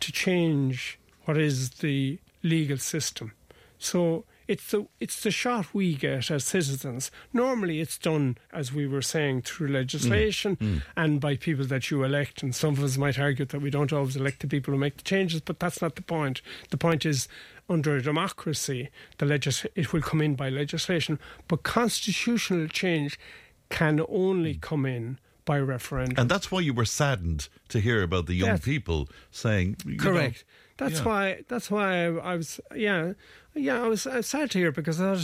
to 0.00 0.10
change 0.12 0.98
what 1.26 1.36
is 1.36 1.70
the 1.70 2.18
legal 2.42 2.78
system. 2.78 3.32
So 3.78 4.24
it's 4.48 4.70
the 4.70 4.86
it's 5.00 5.22
the 5.22 5.30
shot 5.30 5.74
we 5.74 5.94
get 5.94 6.30
as 6.30 6.44
citizens. 6.44 7.10
Normally, 7.32 7.80
it's 7.80 7.98
done 7.98 8.38
as 8.52 8.72
we 8.72 8.86
were 8.86 9.02
saying 9.02 9.42
through 9.42 9.68
legislation 9.68 10.56
mm. 10.56 10.66
Mm. 10.66 10.82
and 10.96 11.20
by 11.20 11.36
people 11.36 11.66
that 11.66 11.90
you 11.90 12.04
elect. 12.04 12.42
And 12.42 12.54
some 12.54 12.74
of 12.74 12.82
us 12.82 12.96
might 12.96 13.18
argue 13.18 13.44
that 13.44 13.60
we 13.60 13.70
don't 13.70 13.92
always 13.92 14.16
elect 14.16 14.40
the 14.40 14.48
people 14.48 14.72
who 14.72 14.78
make 14.78 14.96
the 14.96 15.02
changes, 15.02 15.40
but 15.40 15.58
that's 15.58 15.82
not 15.82 15.96
the 15.96 16.02
point. 16.02 16.42
The 16.70 16.78
point 16.78 17.04
is. 17.04 17.28
Under 17.68 17.96
a 17.96 18.00
democracy, 18.00 18.90
the 19.18 19.26
legis- 19.26 19.66
it 19.74 19.92
will 19.92 20.00
come 20.00 20.20
in 20.20 20.36
by 20.36 20.48
legislation, 20.48 21.18
but 21.48 21.64
constitutional 21.64 22.68
change 22.68 23.18
can 23.70 24.00
only 24.08 24.54
mm. 24.54 24.60
come 24.60 24.86
in 24.86 25.18
by 25.44 25.58
referendum. 25.58 26.14
And 26.16 26.30
that's 26.30 26.52
why 26.52 26.60
you 26.60 26.72
were 26.72 26.84
saddened 26.84 27.48
to 27.70 27.80
hear 27.80 28.04
about 28.04 28.26
the 28.26 28.34
young 28.34 28.50
Yes. 28.50 28.60
people 28.64 29.08
saying, 29.32 29.78
you 29.84 29.96
know, 29.96 30.04
Correct. 30.04 30.44
That's 30.76 30.98
yeah. 31.00 31.04
why. 31.04 31.42
That's 31.48 31.70
why 31.70 32.06
I, 32.06 32.32
I 32.32 32.36
was. 32.36 32.60
Yeah, 32.74 33.14
yeah. 33.54 33.82
I 33.82 33.88
was, 33.88 34.06
I 34.06 34.16
was 34.16 34.26
sad 34.26 34.50
to 34.52 34.58
hear 34.58 34.72
because 34.72 35.00
I 35.00 35.16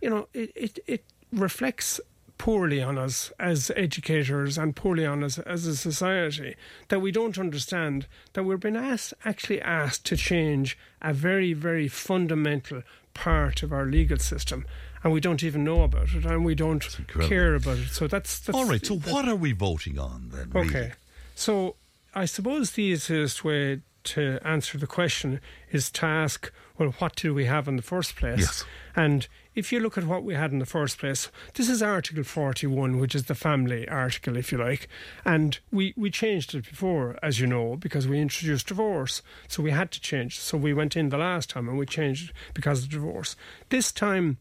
you 0.00 0.10
know, 0.10 0.28
it, 0.32 0.52
it 0.54 0.78
it 0.86 1.04
reflects 1.32 2.00
poorly 2.38 2.82
on 2.82 2.96
us 2.96 3.30
as 3.38 3.70
educators 3.76 4.56
and 4.56 4.74
poorly 4.74 5.04
on 5.04 5.22
us 5.22 5.38
as 5.40 5.66
a 5.66 5.76
society 5.76 6.56
that 6.88 7.00
we 7.00 7.12
don't 7.12 7.38
understand 7.38 8.06
that 8.32 8.44
we're 8.44 8.56
being 8.56 8.76
asked 8.76 9.12
actually 9.26 9.60
asked 9.60 10.06
to 10.06 10.16
change 10.16 10.78
a 11.02 11.12
very 11.12 11.52
very 11.52 11.86
fundamental 11.86 12.82
part 13.12 13.62
of 13.62 13.74
our 13.74 13.84
legal 13.84 14.16
system 14.18 14.64
and 15.04 15.12
we 15.12 15.20
don't 15.20 15.42
even 15.42 15.62
know 15.62 15.82
about 15.82 16.14
it 16.14 16.24
and 16.24 16.42
we 16.42 16.54
don't 16.54 16.96
care 17.20 17.54
about 17.54 17.76
it 17.76 17.90
so 17.90 18.08
that's, 18.08 18.38
that's 18.38 18.56
All 18.56 18.64
right, 18.64 18.84
so 18.84 18.94
what 18.96 19.28
are 19.28 19.36
we 19.36 19.52
voting 19.52 19.98
on 19.98 20.30
then? 20.32 20.50
really? 20.50 20.68
Okay. 20.68 20.92
So 21.34 21.76
I 22.14 22.24
suppose 22.24 22.70
the 22.70 22.84
easiest 22.84 23.44
way 23.44 23.82
to 24.10 24.38
answer 24.44 24.76
the 24.76 24.86
question 24.86 25.40
is 25.70 25.90
to 25.92 26.06
ask, 26.06 26.52
well, 26.76 26.94
what 26.98 27.14
do 27.14 27.32
we 27.32 27.44
have 27.44 27.68
in 27.68 27.76
the 27.76 27.82
first 27.82 28.16
place? 28.16 28.40
Yes. 28.40 28.64
And 28.96 29.28
if 29.54 29.70
you 29.70 29.78
look 29.80 29.96
at 29.96 30.04
what 30.04 30.24
we 30.24 30.34
had 30.34 30.50
in 30.50 30.58
the 30.58 30.66
first 30.66 30.98
place, 30.98 31.30
this 31.54 31.68
is 31.68 31.82
Article 31.82 32.24
41, 32.24 32.98
which 32.98 33.14
is 33.14 33.26
the 33.26 33.34
family 33.34 33.88
article, 33.88 34.36
if 34.36 34.50
you 34.50 34.58
like. 34.58 34.88
And 35.24 35.58
we, 35.70 35.94
we 35.96 36.10
changed 36.10 36.54
it 36.54 36.68
before, 36.68 37.18
as 37.22 37.38
you 37.38 37.46
know, 37.46 37.76
because 37.76 38.08
we 38.08 38.18
introduced 38.20 38.66
divorce. 38.66 39.22
So 39.46 39.62
we 39.62 39.70
had 39.70 39.90
to 39.92 40.00
change. 40.00 40.40
So 40.40 40.58
we 40.58 40.74
went 40.74 40.96
in 40.96 41.10
the 41.10 41.18
last 41.18 41.50
time 41.50 41.68
and 41.68 41.78
we 41.78 41.86
changed 41.86 42.30
it 42.30 42.36
because 42.54 42.84
of 42.84 42.90
divorce. 42.90 43.36
This 43.68 43.92
time, 43.92 44.38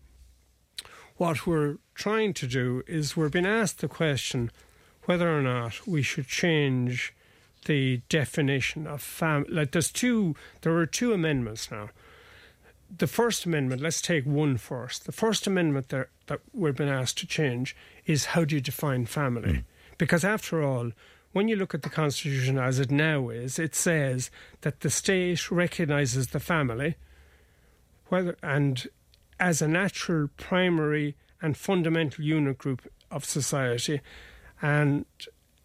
what 1.17 1.45
we're 1.45 1.77
trying 1.93 2.33
to 2.33 2.47
do 2.47 2.81
is 2.87 3.15
we're 3.15 3.29
being 3.29 3.45
asked 3.45 3.79
the 3.79 3.87
question 3.87 4.51
whether 5.03 5.29
or 5.29 5.41
not 5.41 5.85
we 5.87 6.01
should 6.01 6.27
change 6.27 7.13
the 7.69 8.01
definition 8.09 8.87
of 8.87 8.99
family. 8.99 9.51
Like 9.51 9.71
there's 9.71 9.91
two, 9.91 10.35
there 10.61 10.75
are 10.75 10.87
two 10.87 11.13
amendments 11.13 11.69
now. 11.69 11.91
The 12.97 13.05
First 13.05 13.45
Amendment, 13.45 13.79
let's 13.79 14.01
take 14.01 14.25
one 14.25 14.57
first. 14.57 15.05
The 15.05 15.11
First 15.11 15.45
Amendment 15.45 15.89
that, 15.89 16.07
that 16.25 16.39
we're 16.51 16.71
being 16.71 16.89
asked 16.89 17.19
to 17.19 17.27
change 17.27 17.75
is 18.07 18.25
how 18.25 18.43
do 18.43 18.55
you 18.55 18.61
define 18.61 19.05
family? 19.05 19.53
Mm. 19.53 19.63
Because 19.99 20.23
after 20.23 20.63
all, 20.63 20.93
when 21.31 21.47
you 21.47 21.55
look 21.55 21.75
at 21.75 21.83
the 21.83 21.91
Constitution 21.91 22.57
as 22.57 22.79
it 22.79 22.89
now 22.89 23.29
is, 23.29 23.59
it 23.59 23.75
says 23.75 24.31
that 24.61 24.79
the 24.79 24.89
state 24.89 25.51
recognises 25.51 26.29
the 26.29 26.39
family 26.39 26.95
whether 28.07 28.35
and 28.41 28.87
as 29.39 29.61
a 29.61 29.67
natural 29.67 30.27
primary 30.37 31.15
and 31.39 31.55
fundamental 31.55 32.25
unit 32.25 32.57
group 32.57 32.91
of 33.11 33.23
society 33.23 34.01
and 34.59 35.05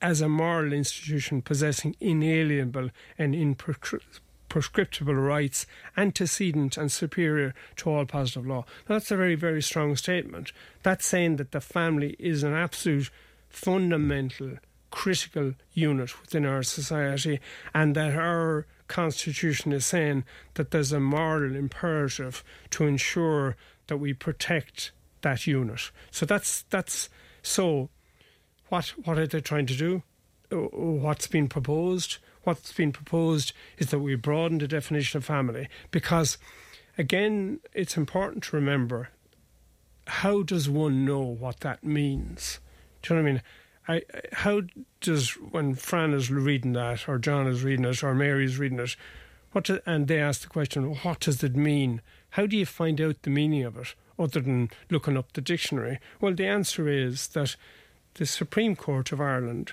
as 0.05 0.21
a 0.21 0.29
moral 0.29 0.75
institution 0.75 1.41
possessing 1.41 1.97
inalienable 1.99 2.91
and 3.17 3.35
imprescriptible 3.35 5.17
rights 5.17 5.67
antecedent 5.97 6.77
and 6.77 6.93
superior 6.93 7.55
to 7.75 7.89
all 7.89 8.05
positive 8.05 8.47
law. 8.47 8.67
Now, 8.87 8.97
that's 8.97 9.11
a 9.11 9.17
very, 9.17 9.35
very 9.35 9.63
strong 9.63 9.97
statement. 9.97 10.53
That's 10.83 11.07
saying 11.07 11.37
that 11.37 11.53
the 11.53 11.61
family 11.63 12.17
is 12.19 12.43
an 12.43 12.53
absolute 12.53 13.11
fundamental, 13.49 14.59
critical 14.91 15.55
unit 15.73 16.21
within 16.21 16.45
our 16.45 16.63
society 16.63 17.41
and 17.73 17.97
that 17.97 18.15
our 18.15 18.67
constitution 18.89 19.73
is 19.73 19.87
saying 19.87 20.25
that 20.53 20.71
there's 20.71 20.93
a 20.93 21.01
moral 21.01 21.57
imperative 21.57 22.45
to 22.73 22.85
ensure 22.85 23.57
that 23.87 23.97
we 23.97 24.13
protect 24.13 24.93
that 25.23 25.47
unit. 25.47 25.91
So 26.11 26.27
that's 26.27 26.61
that's 26.69 27.09
so 27.41 27.89
what 28.75 28.89
what 29.05 29.19
are 29.19 29.27
they 29.27 29.41
trying 29.41 29.67
to 29.67 29.77
do? 29.77 30.03
Uh, 30.51 30.57
what's 30.57 31.29
been 31.29 31.49
proposed? 31.49 32.19
What's 32.43 32.73
been 32.73 32.93
proposed 32.93 33.53
is 33.79 33.91
that 33.91 34.01
we 34.01 34.17
broaden 34.17 34.59
the 34.59 34.67
definition 34.67 35.19
of 35.19 35.25
family 35.25 35.69
because 35.93 36.39
again 36.99 37.61
it's 37.73 37.97
important 37.97 38.43
to 38.45 38.57
remember 38.57 39.11
how 40.07 40.43
does 40.43 40.69
one 40.69 41.05
know 41.05 41.21
what 41.21 41.61
that 41.61 41.85
means? 41.85 42.59
Do 43.03 43.15
you 43.15 43.21
know 43.21 43.23
what 43.23 43.29
I 43.29 43.33
mean? 43.33 43.43
I, 43.87 44.03
how 44.33 44.63
does 45.01 45.31
when 45.31 45.75
Fran 45.77 46.13
is 46.13 46.31
reading 46.31 46.73
that, 46.73 47.09
or 47.09 47.19
John 47.19 47.47
is 47.47 47.63
reading 47.63 47.85
it, 47.85 48.03
or 48.03 48.15
Mary 48.15 48.45
is 48.45 48.59
reading 48.59 48.81
it, 48.81 48.97
what 49.53 49.65
do, 49.65 49.79
and 49.87 50.09
they 50.09 50.19
ask 50.19 50.43
the 50.43 50.49
question, 50.49 50.95
what 50.97 51.21
does 51.21 51.43
it 51.43 51.55
mean? 51.55 52.03
How 52.31 52.47
do 52.47 52.57
you 52.57 52.67
find 52.67 53.01
out 53.01 53.23
the 53.23 53.31
meaning 53.31 53.63
of 53.63 53.79
it, 53.79 53.95
other 54.19 54.41
than 54.41 54.71
looking 54.91 55.17
up 55.17 55.33
the 55.33 55.41
dictionary? 55.41 56.01
Well, 56.21 56.35
the 56.35 56.47
answer 56.47 56.89
is 56.89 57.29
that 57.29 57.57
the 58.15 58.27
Supreme 58.27 58.77
Court 58.77 59.13
of 59.13 59.21
Ireland, 59.21 59.73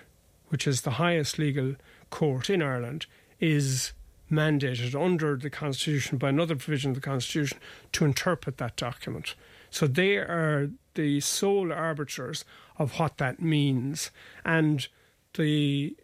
which 0.50 0.68
is 0.68 0.82
the 0.82 0.92
highest 0.92 1.38
legal 1.38 1.76
court 2.10 2.50
in 2.50 2.62
Ireland, 2.62 3.06
is 3.40 3.94
mandated 4.32 5.00
under 5.00 5.36
the 5.36 5.50
Constitution 5.50 6.18
by 6.18 6.30
another 6.30 6.56
provision 6.56 6.92
of 6.92 6.96
the 6.96 7.02
Constitution 7.02 7.60
to 7.92 8.06
interpret 8.06 8.58
that 8.58 8.76
document. 8.76 9.36
So 9.70 9.88
they 9.88 10.18
are 10.18 10.70
the 10.96 11.20
sole 11.20 11.72
arbiters 11.72 12.44
of 12.78 13.00
what 13.00 13.18
that 13.18 13.42
means. 13.42 14.12
And 14.44 14.88
the 15.36 15.96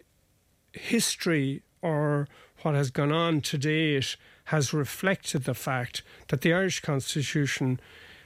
history 0.73 1.63
or 1.81 2.27
what 2.61 2.75
has 2.75 2.91
gone 2.91 3.11
on 3.11 3.41
to 3.41 3.57
date 3.57 4.15
has 4.45 4.73
reflected 4.73 5.43
the 5.43 5.53
fact 5.53 6.03
that 6.29 6.41
the 6.41 6.53
Irish 6.53 6.81
Constitution 6.81 7.79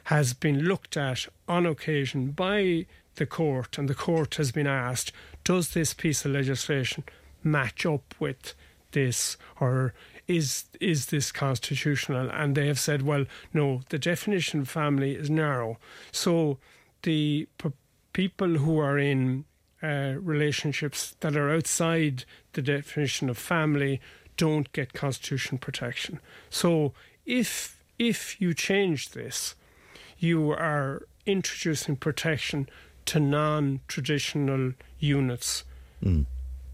has 0.06 0.34
been 0.34 0.60
looked 0.60 0.98
at 0.98 1.28
on 1.48 1.66
occasion 1.66 2.32
by 2.32 2.86
the 3.16 3.26
court, 3.26 3.78
and 3.78 3.90
the 3.90 3.96
court 3.96 4.36
has 4.36 4.52
been 4.52 4.68
asked, 4.68 5.12
does 5.44 5.70
this 5.70 5.94
piece 5.94 6.26
of 6.26 6.32
legislation 6.32 7.04
match 7.44 7.86
up 7.86 8.16
with 8.20 8.54
this, 8.92 9.38
or 9.60 9.94
is 10.28 10.66
is 10.80 11.08
this 11.08 11.32
constitutional? 11.32 12.30
And 12.30 12.56
they 12.56 12.68
have 12.68 12.80
said, 12.80 13.02
well, 13.02 13.26
no, 13.54 13.82
the 13.90 14.00
definition 14.00 14.62
of 14.62 14.70
family 14.70 15.16
is 15.16 15.30
narrow. 15.30 15.78
So 16.12 16.58
the 17.04 17.48
p- 17.58 17.72
people 18.14 18.56
who 18.58 18.78
are 18.80 18.98
in 18.98 19.46
uh, 19.84 20.14
relationships 20.20 21.16
that 21.22 21.36
are 21.36 21.50
outside 21.50 22.26
the 22.54 22.62
definition 22.62 23.30
of 23.30 23.38
family 23.38 24.00
don't 24.38 24.72
get 24.74 24.94
constitutional 24.94 25.60
protection. 25.60 26.20
So 26.50 26.94
if 27.26 27.82
if 27.98 28.40
you 28.42 28.54
change 28.54 29.10
this, 29.10 29.56
you 30.18 30.52
are 30.52 31.04
introducing 31.26 31.96
protection 31.96 32.70
to 33.06 33.20
non-traditional 33.20 34.74
units. 35.00 35.64
Mm 36.04 36.26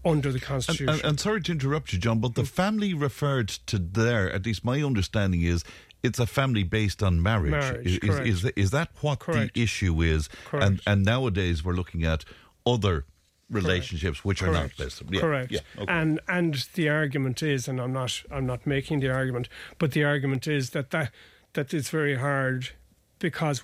under 0.04 0.32
the 0.32 0.40
Constitution. 0.40 0.88
And, 0.88 0.98
and, 1.00 1.08
and, 1.08 1.20
sorry 1.20 1.42
to 1.42 1.52
interrupt 1.52 1.92
you, 1.92 1.98
John, 1.98 2.20
but 2.20 2.34
the 2.34 2.44
family 2.44 2.94
referred 2.94 3.48
to 3.48 3.78
there, 3.78 4.32
at 4.32 4.46
least 4.46 4.64
my 4.64 4.80
understanding 4.82 5.42
is, 5.42 5.64
it's 6.02 6.18
a 6.18 6.26
family 6.26 6.62
based 6.62 7.02
on 7.02 7.22
marriage. 7.22 7.50
marriage 7.50 7.86
is, 7.86 7.98
is, 7.98 8.44
is, 8.44 8.52
is, 8.56 8.70
that 8.70 8.90
what 9.00 9.18
correct. 9.18 9.54
the 9.54 9.62
issue 9.62 10.00
is? 10.02 10.28
Correct. 10.44 10.64
And, 10.64 10.80
and 10.86 11.04
nowadays 11.04 11.64
we're 11.64 11.74
looking 11.74 12.04
at 12.04 12.24
other 12.66 13.04
relationships 13.50 14.20
correct. 14.20 14.24
which 14.24 14.42
are 14.42 14.52
not 14.52 14.78
listed. 14.78 15.08
Yeah, 15.10 15.20
correct. 15.20 15.52
Yeah, 15.52 15.60
okay. 15.78 15.92
And 15.92 16.20
and 16.28 16.66
the 16.74 16.88
argument 16.88 17.42
is, 17.42 17.66
and 17.66 17.80
I'm 17.80 17.92
not 17.92 18.22
I'm 18.30 18.46
not 18.46 18.66
making 18.66 19.00
the 19.00 19.10
argument, 19.10 19.48
but 19.78 19.92
the 19.92 20.04
argument 20.04 20.46
is 20.46 20.70
that 20.70 20.90
that 20.90 21.10
that 21.54 21.72
it's 21.72 21.88
very 21.88 22.16
hard 22.16 22.70
because 23.18 23.62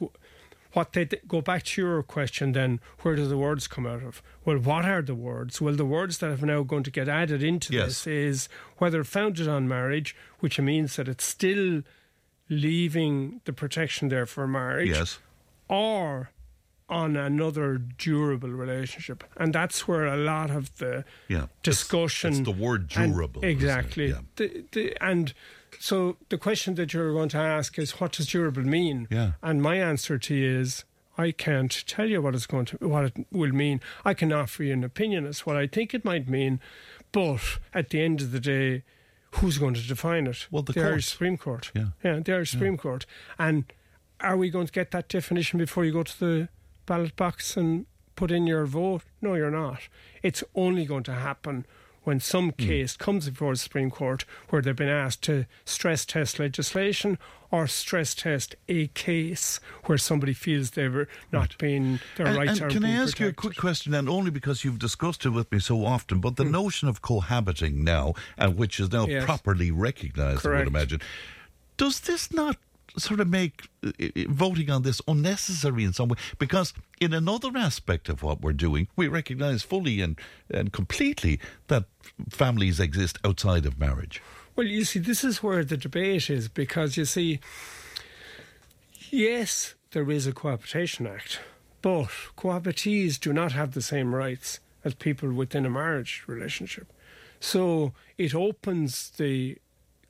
what 0.75 0.93
they 0.93 1.07
go 1.27 1.41
back 1.41 1.63
to 1.63 1.81
your 1.81 2.03
question 2.03 2.53
then 2.53 2.81
where 3.01 3.17
do 3.17 3.27
the 3.27 3.39
words 3.39 3.67
come 3.67 3.87
out 3.87 4.03
of? 4.03 4.23
Well 4.45 4.59
what 4.59 4.85
are 4.85 5.03
the 5.03 5.15
words? 5.15 5.61
Well 5.61 5.75
the 5.75 5.85
words 5.85 6.19
that 6.19 6.43
are 6.43 6.47
now 6.47 6.63
going 6.63 6.83
to 6.85 6.91
get 6.91 7.09
added 7.09 7.43
into 7.43 7.73
yes. 7.73 7.87
this 7.87 8.07
is 8.07 8.49
whether 8.79 9.03
founded 9.05 9.49
on 9.49 9.67
marriage 9.67 10.15
which 10.41 10.61
means 10.61 10.97
that 10.97 11.09
it's 11.09 11.25
still 11.25 11.83
leaving 12.49 13.41
the 13.45 13.53
protection 13.53 14.09
there 14.09 14.27
for 14.27 14.47
marriage 14.47 14.91
yes. 14.91 15.19
or 15.69 16.31
on 16.89 17.17
another 17.17 17.79
durable 17.79 18.51
relationship. 18.51 19.25
And 19.37 19.55
that's 19.55 19.89
where 19.89 20.07
a 20.07 20.17
lot 20.17 20.51
of 20.51 20.77
the 20.79 21.05
yeah, 21.29 21.47
discussion 21.63 22.31
it's, 22.31 22.39
it's 22.41 22.45
the 22.47 22.63
word 22.63 22.89
durable 22.89 23.43
exactly. 23.43 24.09
Yeah. 24.09 24.21
the, 24.37 24.65
the, 24.73 24.97
and 25.01 25.33
so 25.85 26.17
the 26.31 26.39
question 26.39 26.77
that 26.77 26.95
you're 26.95 27.13
going 27.13 27.29
to 27.29 27.37
ask 27.37 27.79
is, 27.79 28.01
what 28.01 28.13
does 28.13 28.29
durable 28.29 28.63
mean? 28.63 29.07
Yeah. 29.11 29.33
And 29.43 29.61
my 29.61 29.77
answer 29.77 30.17
to 30.17 30.35
you 30.35 30.61
is, 30.61 30.83
I 31.19 31.31
can't 31.31 31.85
tell 31.87 32.09
you 32.09 32.23
what 32.23 32.35
it's 32.35 32.47
going 32.47 32.65
to, 32.65 32.77
what 32.89 33.05
it 33.05 33.27
will 33.31 33.53
mean. 33.53 33.83
I 34.03 34.15
can 34.15 34.33
offer 34.33 34.63
you 34.63 34.73
an 34.73 34.83
opinion 34.83 35.27
as 35.27 35.45
what 35.45 35.59
I 35.59 35.67
think 35.67 35.93
it 35.93 36.03
might 36.03 36.27
mean, 36.27 36.59
but 37.13 37.59
at 37.75 37.91
the 37.91 38.01
end 38.01 38.23
of 38.23 38.33
the 38.33 38.41
day, 38.41 38.83
who's 39.33 39.59
going 39.59 39.75
to 39.75 39.87
define 39.87 40.27
it? 40.27 40.47
Well, 40.51 40.63
the, 40.63 40.73
the 40.73 40.83
Irish 40.83 41.05
Supreme 41.05 41.37
Court. 41.37 41.71
Yeah, 41.75 41.89
yeah, 42.03 42.19
the 42.19 42.33
Irish 42.33 42.55
yeah. 42.55 42.61
Supreme 42.61 42.79
Court. 42.79 43.05
And 43.39 43.71
are 44.21 44.39
we 44.39 44.49
going 44.49 44.67
to 44.67 44.73
get 44.73 44.91
that 44.93 45.11
definition 45.11 45.59
before 45.59 45.85
you 45.85 45.93
go 45.93 46.03
to 46.03 46.19
the 46.19 46.49
ballot 46.87 47.15
box 47.15 47.59
and 47.59 47.85
put 48.17 48.31
in 48.31 48.47
your 48.47 48.65
vote? 48.65 49.03
No, 49.21 49.35
you're 49.35 49.51
not. 49.51 49.81
It's 50.23 50.43
only 50.55 50.87
going 50.87 51.03
to 51.03 51.13
happen 51.13 51.67
when 52.05 52.21
some 52.21 52.51
hmm. 52.51 52.67
case 52.67 52.97
mm. 52.97 52.99
comes 52.99 53.29
before 53.29 53.53
the 53.53 53.59
Supreme 53.59 53.91
Court 53.91 54.25
where 54.51 54.63
they've 54.63 54.77
been 54.77 54.89
asked 54.89 55.23
to 55.23 55.47
stress 55.65 56.05
test 56.05 56.39
legislation 56.39 57.19
or 57.51 57.67
stress 57.67 58.15
test 58.15 58.57
a 58.69 58.89
case 58.89 59.61
where 59.85 59.99
somebody 59.99 60.33
feels 60.33 60.73
they 60.73 60.89
were 60.89 61.09
not 61.31 61.41
right. 61.41 61.59
being 61.59 62.01
their 62.17 62.27
and, 62.27 62.37
rights 62.37 62.53
and 62.53 62.63
are 62.63 62.71
Can 62.71 62.85
I 62.85 62.91
ask 62.91 63.17
protected. 63.17 63.21
you 63.21 63.29
a 63.29 63.33
quick 63.33 63.57
question, 63.57 63.95
and 63.95 64.09
only 64.09 64.31
because 64.31 64.65
you've 64.65 64.79
discussed 64.79 65.25
it 65.25 65.31
with 65.31 65.51
me 65.53 65.61
so 65.61 65.85
often, 65.85 66.21
but 66.21 66.37
the 66.37 66.45
mm. 66.45 66.51
notion 66.51 66.89
of 66.89 67.01
cohabiting 67.01 67.85
now, 67.85 68.15
and 68.37 68.57
which 68.57 68.81
is 68.81 68.91
now 68.91 69.07
yes. 69.07 69.25
properly 69.25 69.71
recognised. 69.71 70.47
I 70.47 70.59
would 70.59 70.67
imagine, 70.67 71.01
does 71.77 72.01
this 72.01 72.33
not 72.33 72.57
sort 72.97 73.21
of 73.21 73.29
make 73.29 73.69
uh, 73.85 73.91
voting 74.29 74.71
on 74.71 74.83
this 74.83 75.01
unnecessary 75.09 75.85
in 75.85 75.93
some 75.93 76.09
way 76.09 76.17
because 76.39 76.73
in 77.01 77.13
another 77.13 77.51
aspect 77.57 78.09
of 78.09 78.23
what 78.23 78.41
we're 78.41 78.53
doing 78.53 78.89
we 78.97 79.09
recognize 79.09 79.63
fully 79.63 80.01
and, 80.01 80.19
and 80.51 80.73
completely 80.73 81.41
that 81.69 81.85
families 82.31 82.81
exist 82.81 83.19
outside 83.25 83.67
of 83.67 83.79
marriage. 83.79 84.23
Well 84.57 84.67
you 84.67 84.85
see 84.85 85.01
this 85.01 85.25
is 85.25 85.43
where 85.43 85.65
the 85.65 85.77
debate 85.77 86.31
is 86.31 86.49
because 86.49 86.97
you 86.97 87.05
see 87.05 87.41
yes 89.11 89.75
there 89.91 90.11
is 90.11 90.27
a 90.27 90.33
cohabitation 90.33 91.07
act 91.07 91.41
but 91.83 92.09
cohabitees 92.37 93.21
do 93.21 93.33
not 93.33 93.53
have 93.53 93.73
the 93.73 93.83
same 93.83 94.15
rights 94.15 94.61
as 94.85 94.95
people 94.95 95.33
within 95.33 95.67
a 95.67 95.71
marriage 95.71 96.23
relationship. 96.27 96.93
So 97.41 97.93
it 98.17 98.35
opens 98.35 99.11
the 99.11 99.59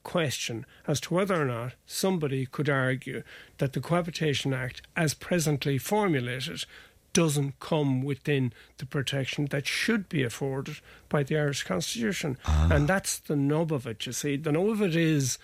question 0.04 0.64
as 0.86 1.00
to 1.00 1.14
whether 1.14 1.40
or 1.40 1.44
not 1.46 1.72
somebody 1.86 2.46
could 2.46 2.68
argue 2.68 3.22
that 3.58 3.72
the 3.72 3.80
Cohabitation 3.80 4.52
Act, 4.52 4.82
as 4.94 5.14
presently 5.14 5.78
formulated, 5.78 6.64
doesn't 7.12 7.58
come 7.60 8.02
within 8.02 8.52
the 8.78 8.86
protection 8.86 9.46
that 9.46 9.66
should 9.66 10.08
be 10.08 10.22
afforded 10.22 10.80
by 11.08 11.22
the 11.22 11.38
Irish 11.38 11.62
Constitution. 11.62 12.36
Ah. 12.44 12.68
And 12.70 12.86
that's 12.86 13.18
the 13.18 13.36
nub 13.36 13.72
of 13.72 13.86
it, 13.86 14.04
you 14.04 14.12
see. 14.12 14.36
The 14.36 14.52
nub 14.52 14.68
of 14.68 14.82
it 14.82 14.94
is 14.94 15.38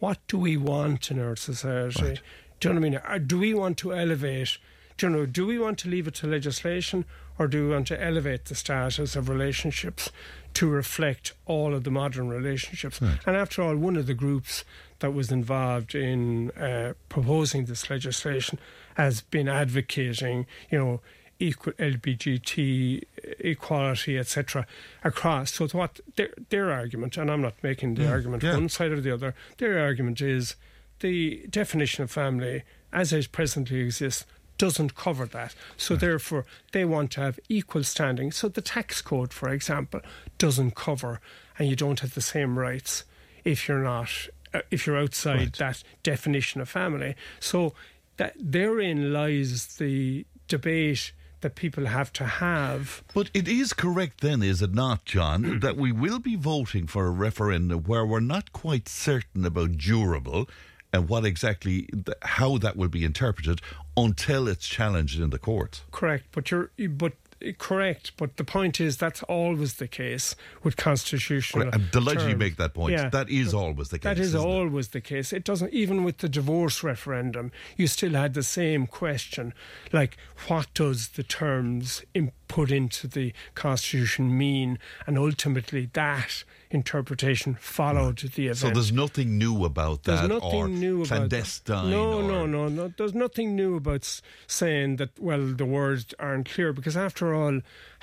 what 0.00 0.18
do 0.28 0.36
we 0.36 0.56
want 0.56 1.10
in 1.10 1.18
our 1.18 1.36
society? 1.36 2.02
Right. 2.02 2.20
Do 2.60 2.68
you 2.68 2.74
know 2.74 2.80
what 2.80 3.04
I 3.06 3.14
mean? 3.18 3.26
Do 3.26 3.38
we 3.38 3.54
want 3.54 3.78
to 3.78 3.94
elevate? 3.94 4.58
Do 4.98 5.06
you 5.06 5.12
know? 5.12 5.26
Do 5.26 5.46
we 5.46 5.58
want 5.58 5.78
to 5.78 5.88
leave 5.88 6.06
it 6.06 6.14
to 6.16 6.26
legislation, 6.26 7.04
or 7.38 7.46
do 7.46 7.66
we 7.66 7.72
want 7.72 7.86
to 7.88 8.02
elevate 8.02 8.46
the 8.46 8.54
status 8.54 9.16
of 9.16 9.28
relationships 9.28 10.10
to 10.54 10.68
reflect 10.68 11.32
all 11.46 11.74
of 11.74 11.84
the 11.84 11.90
modern 11.90 12.28
relationships. 12.28 13.00
Right. 13.00 13.18
And 13.26 13.36
after 13.36 13.62
all, 13.62 13.76
one 13.76 13.96
of 13.96 14.06
the 14.06 14.14
groups 14.14 14.64
that 14.98 15.12
was 15.12 15.30
involved 15.30 15.94
in 15.94 16.50
uh, 16.52 16.94
proposing 17.08 17.64
this 17.64 17.90
legislation 17.90 18.58
has 18.94 19.20
been 19.20 19.48
advocating, 19.48 20.46
you 20.70 20.78
know, 20.78 21.00
equal 21.38 21.72
LGBT 21.74 23.02
equality, 23.40 24.18
etc., 24.18 24.66
across. 25.02 25.52
So, 25.54 25.66
what 25.68 26.00
their 26.16 26.30
their 26.50 26.70
argument, 26.70 27.16
and 27.16 27.30
I'm 27.30 27.42
not 27.42 27.54
making 27.62 27.94
the 27.94 28.04
mm, 28.04 28.10
argument 28.10 28.42
yeah. 28.42 28.54
one 28.54 28.68
side 28.68 28.92
or 28.92 29.00
the 29.00 29.12
other. 29.12 29.34
Their 29.58 29.78
argument 29.80 30.20
is 30.20 30.56
the 31.00 31.44
definition 31.50 32.04
of 32.04 32.10
family, 32.10 32.62
as 32.92 33.12
it 33.12 33.32
presently 33.32 33.80
exists, 33.80 34.24
doesn't 34.62 34.94
cover 34.94 35.26
that. 35.26 35.54
So, 35.76 35.94
right. 35.94 36.00
therefore, 36.00 36.44
they 36.70 36.84
want 36.84 37.10
to 37.12 37.20
have 37.20 37.40
equal 37.48 37.82
standing. 37.82 38.30
So, 38.30 38.48
the 38.48 38.60
tax 38.62 39.02
code, 39.02 39.32
for 39.32 39.48
example, 39.48 40.00
doesn't 40.38 40.76
cover, 40.76 41.20
and 41.58 41.68
you 41.68 41.74
don't 41.74 41.98
have 42.00 42.14
the 42.14 42.20
same 42.34 42.58
rights 42.58 43.04
if 43.44 43.66
you're 43.66 43.82
not 43.94 44.10
uh, 44.54 44.60
if 44.70 44.86
you're 44.86 44.98
outside 45.04 45.38
Right. 45.38 45.52
that 45.64 45.82
definition 46.04 46.60
of 46.60 46.68
family. 46.68 47.14
So 47.40 47.74
that 48.18 48.34
therein 48.38 49.12
lies 49.12 49.66
the 49.82 50.26
debate 50.46 51.12
that 51.40 51.54
people 51.56 51.86
have 51.86 52.12
to 52.12 52.24
have. 52.24 53.02
But 53.14 53.30
it 53.34 53.48
is 53.48 53.72
correct 53.72 54.20
then, 54.20 54.42
is 54.44 54.62
it 54.62 54.74
not, 54.74 55.04
John, 55.04 55.58
that 55.64 55.76
we 55.76 55.90
will 55.90 56.20
be 56.20 56.36
voting 56.36 56.86
for 56.86 57.06
a 57.06 57.10
referendum 57.10 57.80
where 57.84 58.06
we're 58.06 58.20
not 58.36 58.52
quite 58.52 58.88
certain 58.88 59.44
about 59.44 59.76
durable 59.78 60.48
and 60.92 61.08
what 61.08 61.24
exactly, 61.24 61.88
how 62.22 62.58
that 62.58 62.76
will 62.76 62.88
be 62.90 63.02
interpreted 63.04 63.60
until 63.96 64.48
it's 64.48 64.66
challenged 64.66 65.20
in 65.20 65.30
the 65.30 65.38
courts. 65.38 65.82
Correct, 65.90 66.24
but 66.32 66.50
you're 66.50 66.70
but 66.90 67.12
correct, 67.58 68.12
but 68.16 68.36
the 68.36 68.44
point 68.44 68.80
is 68.80 68.96
that's 68.96 69.22
always 69.24 69.74
the 69.74 69.88
case 69.88 70.36
with 70.62 70.76
constitutional. 70.76 71.70
I'm 71.72 71.88
delighted 71.90 72.30
you 72.30 72.36
make 72.36 72.56
that 72.56 72.74
point. 72.74 72.92
Yeah. 72.92 73.08
That 73.08 73.28
is 73.28 73.52
always 73.52 73.88
the 73.88 73.98
case. 73.98 74.04
That 74.04 74.18
is 74.18 74.28
isn't 74.28 74.40
it? 74.40 74.46
always 74.46 74.88
the 74.88 75.00
case. 75.00 75.32
It 75.32 75.44
doesn't 75.44 75.72
even 75.72 76.04
with 76.04 76.18
the 76.18 76.28
divorce 76.28 76.82
referendum. 76.82 77.50
You 77.76 77.86
still 77.86 78.12
had 78.12 78.34
the 78.34 78.42
same 78.42 78.86
question, 78.86 79.54
like 79.92 80.16
what 80.46 80.72
does 80.74 81.08
the 81.08 81.22
terms 81.22 82.02
put 82.52 82.70
into 82.70 83.08
the 83.08 83.32
constitution 83.54 84.36
mean, 84.36 84.78
and 85.06 85.18
ultimately 85.18 85.88
that 85.94 86.44
interpretation 86.70 87.54
followed 87.54 88.18
the 88.18 88.48
event. 88.48 88.58
So 88.58 88.70
there's 88.70 88.92
nothing 88.92 89.38
new 89.38 89.64
about 89.64 90.02
that. 90.02 90.16
There's 90.16 90.28
nothing 90.28 90.60
or 90.60 90.68
new 90.68 90.98
about 90.98 91.08
clandestine. 91.08 91.90
No, 91.90 92.20
no, 92.20 92.44
no, 92.44 92.68
no. 92.68 92.92
There's 92.94 93.14
nothing 93.14 93.56
new 93.56 93.76
about 93.76 94.20
saying 94.46 94.96
that. 94.96 95.18
Well, 95.18 95.46
the 95.54 95.64
words 95.64 96.14
aren't 96.18 96.50
clear 96.50 96.74
because, 96.74 96.96
after 96.96 97.34
all, 97.34 97.60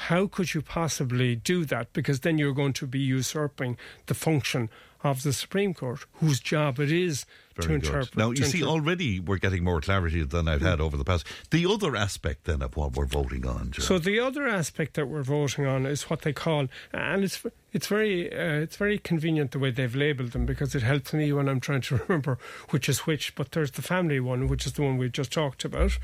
how 0.07 0.25
could 0.25 0.55
you 0.55 0.63
possibly 0.63 1.35
do 1.35 1.63
that? 1.65 1.93
Because 1.93 2.21
then 2.21 2.39
you're 2.39 2.53
going 2.53 2.73
to 2.73 2.87
be 2.87 2.99
usurping 2.99 3.77
the 4.07 4.15
function 4.15 4.69
of 5.03 5.21
the 5.21 5.31
Supreme 5.31 5.75
Court, 5.75 6.05
whose 6.13 6.39
job 6.39 6.79
it 6.79 6.91
is 6.91 7.25
Very 7.67 7.79
good. 7.79 7.87
interpret. 7.87 8.17
Now, 8.17 8.31
you 8.31 8.45
see, 8.45 8.63
already 8.63 9.19
we're 9.19 9.37
getting 9.37 9.63
more 9.63 9.81
clarity 9.81 10.23
than 10.23 10.47
I've 10.47 10.61
had 10.61 10.79
over 10.81 10.97
the 10.97 11.03
past. 11.03 11.25
The 11.51 11.65
other 11.65 11.95
aspect 11.95 12.45
then 12.45 12.61
of 12.61 12.75
what 12.75 12.95
we're 12.95 13.05
voting 13.05 13.45
on. 13.45 13.73
So 13.73 13.99
the 13.99 14.19
other 14.19 14.47
aspect 14.47 14.93
that 14.95 15.07
we're 15.07 15.23
voting 15.23 15.65
on 15.65 15.85
is 15.85 16.09
what 16.09 16.21
they 16.21 16.33
call, 16.33 16.67
and 16.93 17.23
it's 17.23 17.43
it's 17.71 17.87
very 17.87 18.31
uh, 18.31 18.61
it's 18.61 18.77
very 18.77 18.97
convenient 18.97 19.51
the 19.51 19.59
way 19.59 19.71
they've 19.71 19.95
labelled 19.95 20.31
them 20.31 20.45
because 20.45 20.75
it 20.75 20.83
helps 20.83 21.13
me 21.13 21.31
when 21.33 21.47
I'm 21.47 21.59
trying 21.59 21.81
to 21.81 21.97
remember 22.07 22.37
which 22.69 22.89
is 22.89 22.99
which. 22.99 23.35
But 23.35 23.51
there's 23.51 23.71
the 23.71 23.81
family 23.81 24.19
one, 24.19 24.47
which 24.47 24.65
is 24.65 24.73
the 24.73 24.81
one 24.81 24.97
we 24.97 25.09
just 25.09 25.31
talked 25.31 25.65
about, 25.65 25.97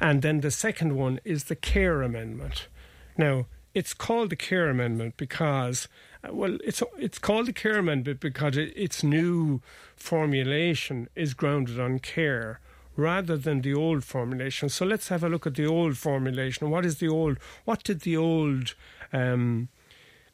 and 0.00 0.22
then 0.22 0.40
the 0.40 0.50
second 0.50 0.96
one 0.96 1.20
is 1.24 1.44
the 1.44 1.56
care 1.56 2.02
amendment. 2.02 2.68
Now 3.16 3.46
it's 3.74 3.94
called 3.94 4.30
the 4.30 4.36
care 4.36 4.68
amendment 4.68 5.16
because. 5.16 5.88
Well, 6.28 6.58
it's 6.64 6.82
it's 6.98 7.18
called 7.18 7.46
the 7.46 7.52
care 7.52 7.78
amendment 7.78 8.20
because 8.20 8.56
it, 8.56 8.72
its 8.76 9.02
new 9.02 9.62
formulation 9.96 11.08
is 11.14 11.34
grounded 11.34 11.80
on 11.80 11.98
care 11.98 12.60
rather 12.96 13.36
than 13.36 13.62
the 13.62 13.74
old 13.74 14.04
formulation. 14.04 14.68
So 14.68 14.84
let's 14.84 15.08
have 15.08 15.24
a 15.24 15.28
look 15.28 15.46
at 15.46 15.54
the 15.54 15.66
old 15.66 15.96
formulation. 15.96 16.70
What 16.70 16.84
is 16.84 16.98
the 16.98 17.08
old? 17.08 17.38
What 17.64 17.82
did 17.82 18.00
the 18.00 18.16
old 18.16 18.74
um, 19.12 19.68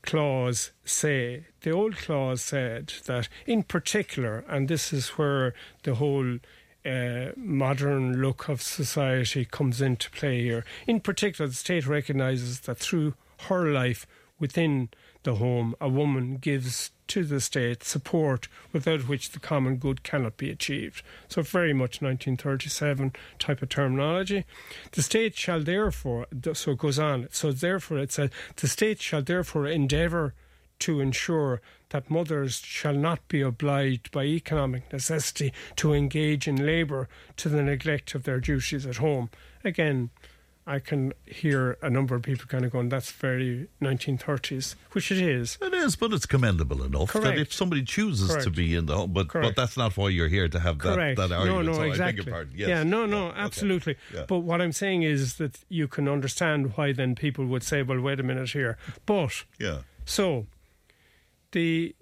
clause 0.02 0.72
say? 0.84 1.46
The 1.60 1.70
old 1.70 1.96
clause 1.96 2.42
said 2.42 2.92
that, 3.06 3.28
in 3.46 3.62
particular, 3.62 4.44
and 4.48 4.68
this 4.68 4.92
is 4.92 5.10
where 5.10 5.54
the 5.84 5.94
whole 5.94 6.38
uh, 6.84 7.32
modern 7.36 8.20
look 8.20 8.48
of 8.48 8.62
society 8.62 9.44
comes 9.44 9.80
into 9.80 10.10
play 10.10 10.42
here. 10.42 10.64
In 10.86 11.00
particular, 11.00 11.48
the 11.48 11.54
state 11.54 11.86
recognises 11.86 12.60
that 12.60 12.78
through 12.78 13.14
her 13.48 13.70
life 13.72 14.06
within 14.38 14.88
the 15.26 15.34
home, 15.34 15.74
a 15.80 15.88
woman 15.88 16.36
gives 16.36 16.92
to 17.08 17.24
the 17.24 17.40
state 17.40 17.82
support 17.82 18.48
without 18.72 19.08
which 19.08 19.32
the 19.32 19.40
common 19.40 19.76
good 19.76 20.04
cannot 20.04 20.36
be 20.36 20.50
achieved. 20.50 21.02
So, 21.28 21.42
very 21.42 21.72
much 21.72 22.00
1937 22.00 23.12
type 23.38 23.60
of 23.60 23.68
terminology. 23.68 24.44
The 24.92 25.02
state 25.02 25.36
shall 25.36 25.60
therefore, 25.60 26.26
so 26.54 26.70
it 26.70 26.78
goes 26.78 26.98
on, 26.98 27.28
so 27.32 27.52
therefore 27.52 27.98
it 27.98 28.12
says, 28.12 28.30
the 28.54 28.68
state 28.68 29.02
shall 29.02 29.20
therefore 29.20 29.66
endeavour 29.66 30.32
to 30.78 31.00
ensure 31.00 31.60
that 31.90 32.10
mothers 32.10 32.58
shall 32.58 32.94
not 32.94 33.26
be 33.28 33.40
obliged 33.40 34.10
by 34.12 34.24
economic 34.24 34.92
necessity 34.92 35.52
to 35.76 35.92
engage 35.92 36.46
in 36.46 36.64
labour 36.64 37.08
to 37.36 37.48
the 37.48 37.62
neglect 37.62 38.14
of 38.14 38.22
their 38.24 38.40
duties 38.40 38.86
at 38.86 38.96
home. 38.96 39.28
Again, 39.64 40.10
I 40.68 40.80
can 40.80 41.12
hear 41.24 41.78
a 41.80 41.88
number 41.88 42.16
of 42.16 42.22
people 42.22 42.46
kind 42.48 42.64
of 42.64 42.72
going, 42.72 42.88
that's 42.88 43.12
very 43.12 43.68
1930s, 43.80 44.74
which 44.92 45.12
it 45.12 45.18
is. 45.18 45.58
It 45.62 45.72
is, 45.72 45.94
but 45.94 46.12
it's 46.12 46.26
commendable 46.26 46.82
enough 46.82 47.12
that 47.12 47.38
if 47.38 47.52
somebody 47.52 47.84
chooses 47.84 48.42
to 48.42 48.50
be 48.50 48.74
in 48.74 48.86
the 48.86 48.96
home, 48.96 49.12
but 49.12 49.28
but 49.32 49.54
that's 49.54 49.76
not 49.76 49.96
why 49.96 50.08
you're 50.08 50.26
here 50.26 50.48
to 50.48 50.58
have 50.58 50.78
that, 50.80 50.94
Correct. 50.96 51.18
that 51.18 51.30
no, 51.30 51.36
argument. 51.36 51.66
no, 51.66 51.72
so 51.74 51.82
I 51.82 51.86
exactly. 51.86 52.16
beg 52.16 52.26
your 52.26 52.34
pardon. 52.34 52.54
Yes. 52.56 52.68
Yeah, 52.68 52.82
no, 52.82 53.06
no, 53.06 53.28
okay. 53.28 53.38
absolutely. 53.38 53.96
Yeah. 54.12 54.24
But 54.26 54.40
what 54.40 54.60
I'm 54.60 54.72
saying 54.72 55.04
is 55.04 55.36
that 55.36 55.60
you 55.68 55.86
can 55.86 56.08
understand 56.08 56.76
why 56.76 56.92
then 56.92 57.14
people 57.14 57.46
would 57.46 57.62
say, 57.62 57.82
well, 57.82 58.00
wait 58.00 58.18
a 58.18 58.24
minute 58.24 58.50
here. 58.50 58.76
But, 59.06 59.44
Yeah. 59.60 59.82
so, 60.04 60.46
the 61.52 61.94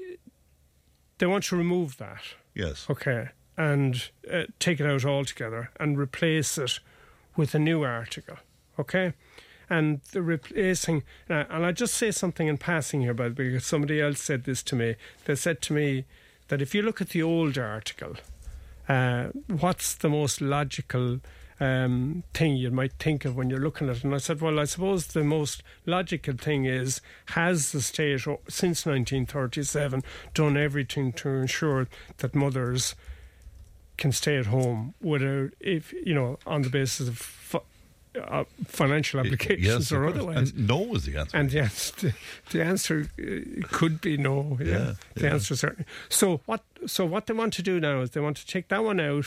they 1.18 1.27
want 1.27 1.44
to 1.44 1.57
remove 1.57 1.98
that. 1.98 2.22
Yes. 2.55 2.87
Okay. 2.88 3.29
And 3.59 4.11
uh, 4.33 4.44
take 4.59 4.81
it 4.81 4.87
out 4.87 5.05
altogether 5.05 5.70
and 5.79 5.98
replace 5.98 6.57
it 6.59 6.81
with 7.37 7.55
a 7.55 7.59
new 7.59 7.83
article. 7.85 8.37
Okay. 8.79 9.13
And 9.71 10.01
the 10.13 10.23
replacing, 10.23 11.05
uh, 11.31 11.45
and 11.49 11.65
I 11.65 11.73
just 11.73 11.95
say 11.95 12.11
something 12.11 12.49
in 12.49 12.59
passing 12.59 13.01
here, 13.01 13.15
way, 13.15 13.31
because 13.31 13.65
somebody 13.65 14.01
else 14.01 14.21
said 14.21 14.45
this 14.45 14.63
to 14.65 14.77
me. 14.77 14.97
They 15.25 15.35
said 15.35 15.63
to 15.63 15.73
me 15.73 16.05
that 16.49 16.61
if 16.61 16.75
you 16.75 16.83
look 16.83 17.01
at 17.01 17.11
the 17.11 17.23
old 17.23 17.57
article, 17.57 18.17
uh, 18.89 19.29
what's 19.49 19.95
the 19.95 20.11
most 20.11 20.43
logical 20.43 21.21
um, 21.61 22.25
thing 22.35 22.57
you 22.57 22.71
might 22.71 22.93
think 22.95 23.25
of 23.25 23.37
when 23.37 23.49
you're 23.49 23.59
looking 23.59 23.89
at 23.89 23.97
it? 23.97 24.05
And 24.05 24.15
I 24.15 24.19
said, 24.19 24.43
well, 24.43 24.61
I 24.61 24.65
suppose 24.65 25.07
the 25.07 25.25
most 25.25 25.63
logical 25.87 26.35
thing 26.35 26.67
is 26.67 27.01
has 27.29 27.73
the 27.73 27.81
state, 27.81 28.21
since 28.49 28.85
1937, 28.85 30.03
done 30.35 30.57
everything 30.59 31.13
to 31.15 31.31
ensure 31.31 31.89
that 32.19 32.35
mothers 32.35 32.95
can 33.97 34.13
stay 34.13 34.37
at 34.37 34.47
home 34.47 34.93
without, 35.01 35.51
if 35.61 35.93
you 35.93 36.15
know, 36.15 36.39
on 36.47 36.63
the 36.63 36.69
basis 36.69 37.09
of 37.09 37.63
uh, 38.22 38.44
financial 38.66 39.20
obligations 39.20 39.64
yes, 39.64 39.92
or 39.92 40.07
otherwise? 40.07 40.50
And 40.50 40.68
no 40.68 40.79
was 40.79 41.05
the 41.05 41.16
answer. 41.18 41.37
And 41.37 41.53
yes, 41.53 41.90
the, 41.90 42.14
the 42.50 42.62
answer 42.62 43.09
uh, 43.18 43.66
could 43.68 44.00
be 44.00 44.16
no. 44.16 44.59
Yeah, 44.61 44.66
Yeah, 44.66 44.92
the 45.14 45.24
yeah. 45.27 45.33
answer 45.33 45.57
certainly. 45.57 45.87
So 46.09 46.40
what? 46.46 46.62
So 46.87 47.05
what 47.05 47.27
they 47.27 47.35
want 47.35 47.53
to 47.55 47.62
do 47.62 47.81
now 47.81 48.00
is 48.00 48.11
they 48.11 48.20
want 48.20 48.37
to 48.38 48.46
take 48.46 48.68
that 48.68 48.85
one 48.85 49.00
out 49.00 49.27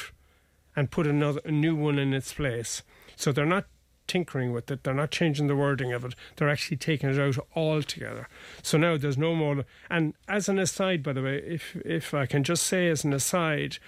and 0.75 0.91
put 0.91 1.07
another 1.07 1.41
a 1.43 1.51
new 1.51 1.75
one 1.75 1.99
in 1.99 2.13
its 2.13 2.33
place. 2.33 2.83
So 3.15 3.31
they're 3.31 3.45
not 3.45 3.65
tinkering 4.05 4.53
with 4.53 4.71
it. 4.71 4.83
They're 4.83 4.93
not 4.93 5.11
changing 5.11 5.47
the 5.47 5.55
wording 5.55 5.91
of 5.91 6.05
it. 6.05 6.15
They're 6.37 6.49
actually 6.49 6.77
taking 6.77 7.09
it 7.09 7.19
out 7.19 7.37
altogether. 7.55 8.29
So 8.61 8.77
now 8.77 8.95
there's 8.97 9.17
no 9.17 9.35
more. 9.35 9.65
And 9.89 10.13
as 10.29 10.47
an 10.47 10.59
aside, 10.59 11.03
by 11.03 11.13
the 11.13 11.21
way, 11.21 11.37
if 11.39 11.75
if 11.77 12.13
I 12.13 12.25
can 12.25 12.43
just 12.43 12.63
say 12.63 12.87
as 12.87 13.03
an 13.03 13.11
aside, 13.11 13.79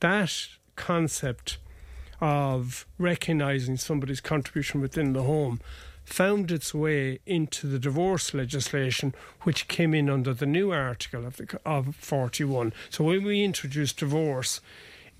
that 0.00 0.32
concept 0.76 1.58
of 2.20 2.86
recognizing 2.98 3.76
somebody's 3.76 4.20
contribution 4.20 4.80
within 4.80 5.12
the 5.12 5.22
home 5.22 5.60
found 6.04 6.50
its 6.50 6.72
way 6.72 7.18
into 7.26 7.66
the 7.66 7.78
divorce 7.78 8.32
legislation, 8.32 9.14
which 9.42 9.68
came 9.68 9.92
in 9.92 10.08
under 10.08 10.32
the 10.32 10.46
new 10.46 10.72
article 10.72 11.26
of, 11.26 11.36
the, 11.36 11.60
of 11.66 11.94
41. 11.96 12.72
So 12.88 13.04
when 13.04 13.24
we 13.24 13.44
introduced 13.44 13.98
divorce, 13.98 14.60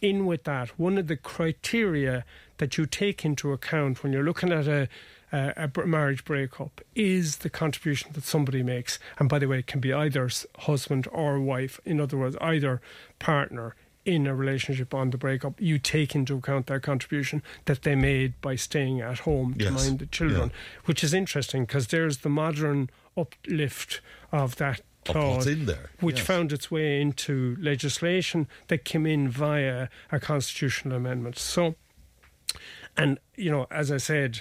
in 0.00 0.26
with 0.26 0.44
that, 0.44 0.70
one 0.78 0.96
of 0.96 1.08
the 1.08 1.16
criteria 1.16 2.24
that 2.56 2.78
you 2.78 2.86
take 2.86 3.24
into 3.24 3.52
account 3.52 4.02
when 4.02 4.12
you're 4.12 4.22
looking 4.22 4.52
at 4.52 4.66
a 4.66 4.88
a, 5.32 5.70
a 5.76 5.86
marriage 5.86 6.24
breakup 6.24 6.80
is 6.94 7.38
the 7.38 7.50
contribution 7.50 8.10
that 8.14 8.24
somebody 8.24 8.62
makes. 8.62 8.98
And 9.18 9.28
by 9.28 9.38
the 9.38 9.46
way, 9.46 9.60
it 9.60 9.66
can 9.66 9.80
be 9.80 9.92
either 9.92 10.30
husband 10.60 11.06
or 11.12 11.40
wife. 11.40 11.80
In 11.84 12.00
other 12.00 12.16
words, 12.16 12.36
either 12.40 12.80
partner 13.18 13.74
in 14.08 14.26
a 14.26 14.34
relationship 14.34 14.94
on 14.94 15.10
the 15.10 15.18
breakup, 15.18 15.60
you 15.60 15.78
take 15.78 16.14
into 16.14 16.38
account 16.38 16.66
their 16.66 16.80
contribution 16.80 17.42
that 17.66 17.82
they 17.82 17.94
made 17.94 18.40
by 18.40 18.56
staying 18.56 19.02
at 19.02 19.20
home 19.20 19.52
to 19.54 19.64
Yes. 19.64 19.72
mind 19.74 19.98
the 19.98 20.06
children, 20.06 20.50
which 20.86 21.04
is 21.04 21.12
interesting 21.12 21.66
because 21.66 21.88
there's 21.88 22.18
the 22.18 22.30
modern 22.30 22.88
uplift 23.18 24.00
of 24.32 24.56
that 24.56 24.80
clause, 25.04 25.46
in 25.46 25.66
there, 25.66 25.90
which 26.00 26.18
yes. 26.18 26.26
found 26.26 26.52
its 26.52 26.70
way 26.70 27.02
into 27.02 27.54
legislation 27.60 28.48
that 28.68 28.84
came 28.84 29.04
in 29.04 29.28
via 29.28 29.88
a 30.10 30.18
constitutional 30.18 30.96
amendment. 30.96 31.38
So, 31.38 31.74
and 32.96 33.18
you 33.36 33.50
know, 33.50 33.66
as 33.70 33.92
I 33.92 33.98
said, 33.98 34.40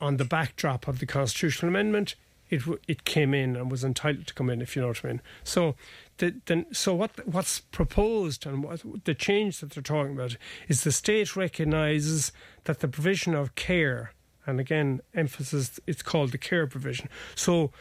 on 0.00 0.18
the 0.18 0.24
backdrop 0.24 0.86
of 0.86 1.00
the 1.00 1.06
constitutional 1.06 1.68
amendment, 1.70 2.14
it 2.48 2.62
it 2.86 3.02
came 3.04 3.34
in 3.34 3.56
and 3.56 3.70
was 3.70 3.82
entitled 3.82 4.28
to 4.28 4.34
come 4.34 4.50
in, 4.50 4.62
if 4.62 4.76
you 4.76 4.82
know 4.82 4.88
what 4.88 5.04
I 5.04 5.08
mean. 5.08 5.20
So, 5.42 5.74
the, 6.20 6.34
the, 6.46 6.66
so 6.72 6.94
what 6.94 7.26
what's 7.26 7.60
proposed 7.60 8.46
and 8.46 8.62
what 8.62 8.82
the 9.04 9.14
change 9.14 9.60
that 9.60 9.70
they're 9.70 9.82
talking 9.82 10.12
about 10.12 10.36
is 10.68 10.84
the 10.84 10.92
state 10.92 11.34
recognises 11.34 12.30
that 12.64 12.80
the 12.80 12.88
provision 12.88 13.34
of 13.34 13.54
care, 13.54 14.12
and 14.46 14.60
again, 14.60 15.00
emphasis, 15.14 15.80
it's 15.86 16.02
called 16.02 16.32
the 16.32 16.38
care 16.38 16.66
provision. 16.66 17.08
So, 17.34 17.72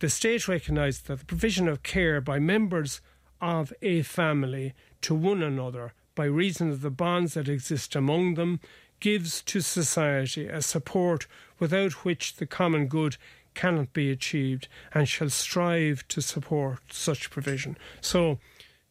the 0.00 0.10
state 0.10 0.48
recognises 0.48 1.02
that 1.02 1.20
the 1.20 1.24
provision 1.24 1.68
of 1.68 1.84
care 1.84 2.20
by 2.20 2.40
members 2.40 3.00
of 3.40 3.72
a 3.80 4.02
family 4.02 4.74
to 5.02 5.14
one 5.14 5.42
another 5.42 5.94
by 6.14 6.24
reason 6.24 6.70
of 6.70 6.80
the 6.80 6.90
bonds 6.90 7.34
that 7.34 7.48
exist 7.48 7.94
among 7.94 8.34
them 8.34 8.60
gives 9.00 9.40
to 9.42 9.60
society 9.60 10.48
a 10.48 10.62
support 10.62 11.26
without 11.58 12.04
which 12.04 12.36
the 12.36 12.46
common 12.46 12.86
good 12.86 13.16
cannot 13.54 13.92
be 13.92 14.10
achieved 14.10 14.68
and 14.92 15.08
shall 15.08 15.30
strive 15.30 16.06
to 16.08 16.20
support 16.20 16.80
such 16.90 17.30
provision. 17.30 17.76
So, 18.00 18.38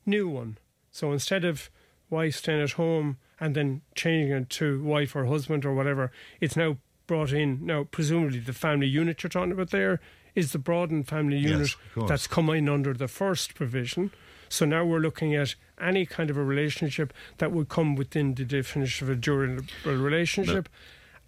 new 0.05 0.27
one. 0.27 0.57
So 0.91 1.11
instead 1.11 1.43
of 1.43 1.69
wife 2.09 2.35
staying 2.35 2.61
at 2.61 2.71
home 2.71 3.17
and 3.39 3.55
then 3.55 3.81
changing 3.95 4.31
it 4.35 4.49
to 4.51 4.83
wife 4.83 5.15
or 5.15 5.25
husband 5.25 5.65
or 5.65 5.73
whatever, 5.73 6.11
it's 6.39 6.55
now 6.55 6.77
brought 7.07 7.33
in. 7.33 7.65
Now, 7.65 7.85
presumably, 7.89 8.39
the 8.39 8.53
family 8.53 8.87
unit 8.87 9.23
you're 9.23 9.29
talking 9.29 9.51
about 9.51 9.71
there 9.71 9.99
is 10.35 10.51
the 10.51 10.59
broadened 10.59 11.07
family 11.07 11.37
unit 11.37 11.75
course. 11.93 12.09
that's 12.09 12.27
come 12.27 12.49
in 12.49 12.69
under 12.69 12.93
the 12.93 13.07
first 13.07 13.55
provision. 13.55 14.11
So 14.49 14.65
now 14.65 14.85
we're 14.85 14.99
looking 14.99 15.35
at 15.35 15.55
any 15.81 16.05
kind 16.05 16.29
of 16.29 16.37
a 16.37 16.43
relationship 16.43 17.11
that 17.39 17.51
would 17.51 17.69
come 17.69 17.95
within 17.95 18.35
the 18.35 18.45
definition 18.45 19.07
of 19.07 19.11
a 19.11 19.19
durable 19.19 19.65
relationship. 19.85 20.69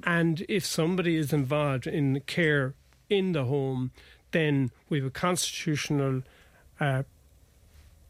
And 0.04 0.46
if 0.48 0.66
somebody 0.66 1.16
is 1.16 1.34
involved 1.34 1.88
in 1.88 2.20
care 2.22 2.76
in 3.10 3.32
the 3.34 3.46
home, 3.46 3.92
then 4.32 4.72
we 4.90 4.98
have 5.00 5.08
a 5.08 5.12
constitutional 5.12 6.24
uh, 6.80 7.04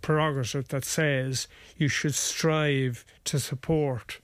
prerogative 0.01 0.67
that 0.69 0.85
says 0.85 1.47
you 1.77 1.87
should 1.87 2.13
strive 2.15 3.05
to 3.25 3.39
support 3.39 4.19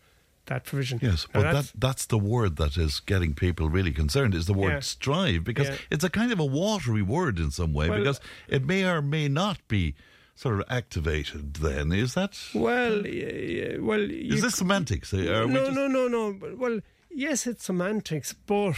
that 0.47 0.63
provision. 0.65 0.99
Yes, 1.01 1.27
Now 1.33 1.39
but 1.39 1.41
that's- 1.43 1.71
that, 1.71 1.79
that's 1.81 2.05
the 2.07 2.17
word 2.17 2.57
that 2.57 2.77
is 2.77 2.99
getting 2.99 3.33
people 3.33 3.69
really 3.69 3.91
concerned 3.91 4.33
is 4.35 4.45
the 4.47 4.53
word 4.53 4.73
Yeah. 4.73 4.79
strive 4.81 5.43
because 5.43 5.69
Yeah. 5.69 5.77
it's 5.89 6.03
a 6.03 6.09
kind 6.09 6.31
of 6.31 6.39
a 6.39 6.45
watery 6.45 7.01
word 7.01 7.39
in 7.39 7.51
some 7.51 7.73
way 7.73 7.89
Well- 7.89 7.99
because 7.99 8.19
it 8.47 8.65
may 8.65 8.83
or 8.83 9.01
may 9.01 9.27
not 9.27 9.65
be 9.67 9.95
sort 10.35 10.59
of 10.59 10.65
activated 10.69 11.55
then. 11.55 11.91
Is 11.91 12.15
that. 12.15 12.37
well, 12.53 13.03
well, 13.03 14.01
Is 14.11 14.41
this 14.41 14.55
semantics? 14.55 15.13
No, 15.13 15.47
just- 15.47 15.73
no, 15.75 15.87
no, 15.87 16.07
no. 16.07 16.55
Well, 16.57 16.79
yes, 17.09 17.45
it's 17.47 17.65
semantics, 17.65 18.33
but 18.33 18.75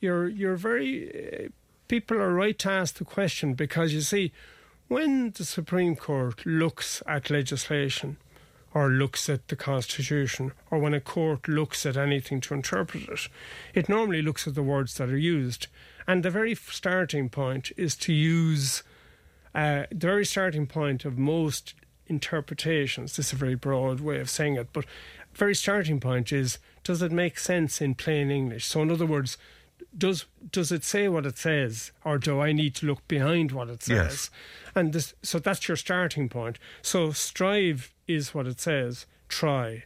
you're 0.00 0.28
you're 0.28 0.56
very. 0.56 1.44
Uh, 1.46 1.48
people 1.88 2.16
are 2.16 2.32
right 2.32 2.58
to 2.58 2.70
ask 2.70 2.96
the 2.96 3.04
question 3.04 3.54
because 3.54 3.92
you 3.92 4.00
see, 4.00 4.32
when 4.88 5.30
the 5.32 5.44
Supreme 5.44 5.96
Court 5.96 6.44
looks 6.46 7.02
at 7.06 7.30
legislation, 7.30 8.16
or 8.72 8.88
looks 8.88 9.28
at 9.28 9.48
the 9.48 9.56
Constitution, 9.56 10.52
or 10.70 10.78
when 10.78 10.94
a 10.94 11.00
court 11.00 11.48
looks 11.48 11.84
at 11.84 11.96
anything 11.96 12.40
to 12.40 12.54
interpret 12.54 13.08
it, 13.08 13.28
it 13.74 13.88
normally 13.88 14.22
looks 14.22 14.46
at 14.46 14.54
the 14.54 14.62
words 14.62 14.94
that 14.94 15.10
are 15.10 15.18
used, 15.18 15.66
and 16.06 16.22
the 16.22 16.30
very 16.30 16.54
starting 16.54 17.28
point 17.28 17.72
is 17.76 17.96
to 17.96 18.12
use. 18.12 18.82
Uh, 19.52 19.82
the 19.90 20.06
very 20.06 20.24
starting 20.24 20.64
point 20.64 21.04
of 21.04 21.18
most 21.18 21.74
interpretations, 22.06 23.16
this 23.16 23.26
is 23.26 23.32
a 23.32 23.36
very 23.36 23.56
broad 23.56 23.98
way 23.98 24.20
of 24.20 24.30
saying 24.30 24.54
it, 24.54 24.68
but 24.72 24.84
very 25.34 25.54
starting 25.54 25.98
point 25.98 26.32
is 26.32 26.58
does 26.84 27.02
it 27.02 27.12
make 27.12 27.38
sense 27.38 27.80
in 27.80 27.94
plain 27.94 28.30
English? 28.30 28.66
So 28.66 28.82
in 28.82 28.90
other 28.90 29.06
words, 29.06 29.36
does 29.96 30.26
does 30.52 30.70
it 30.72 30.84
say 30.84 31.08
what 31.08 31.26
it 31.26 31.36
says, 31.38 31.92
or 32.04 32.18
do 32.18 32.40
I 32.40 32.52
need 32.52 32.74
to 32.76 32.86
look 32.86 33.06
behind 33.08 33.52
what 33.52 33.68
it 33.68 33.82
says? 33.82 33.96
Yes. 33.96 34.30
And 34.74 34.92
this, 34.92 35.14
so 35.22 35.38
that's 35.38 35.66
your 35.68 35.76
starting 35.76 36.28
point. 36.28 36.58
So 36.82 37.10
strive 37.12 37.92
is 38.06 38.34
what 38.34 38.46
it 38.46 38.60
says. 38.60 39.06
Try. 39.28 39.84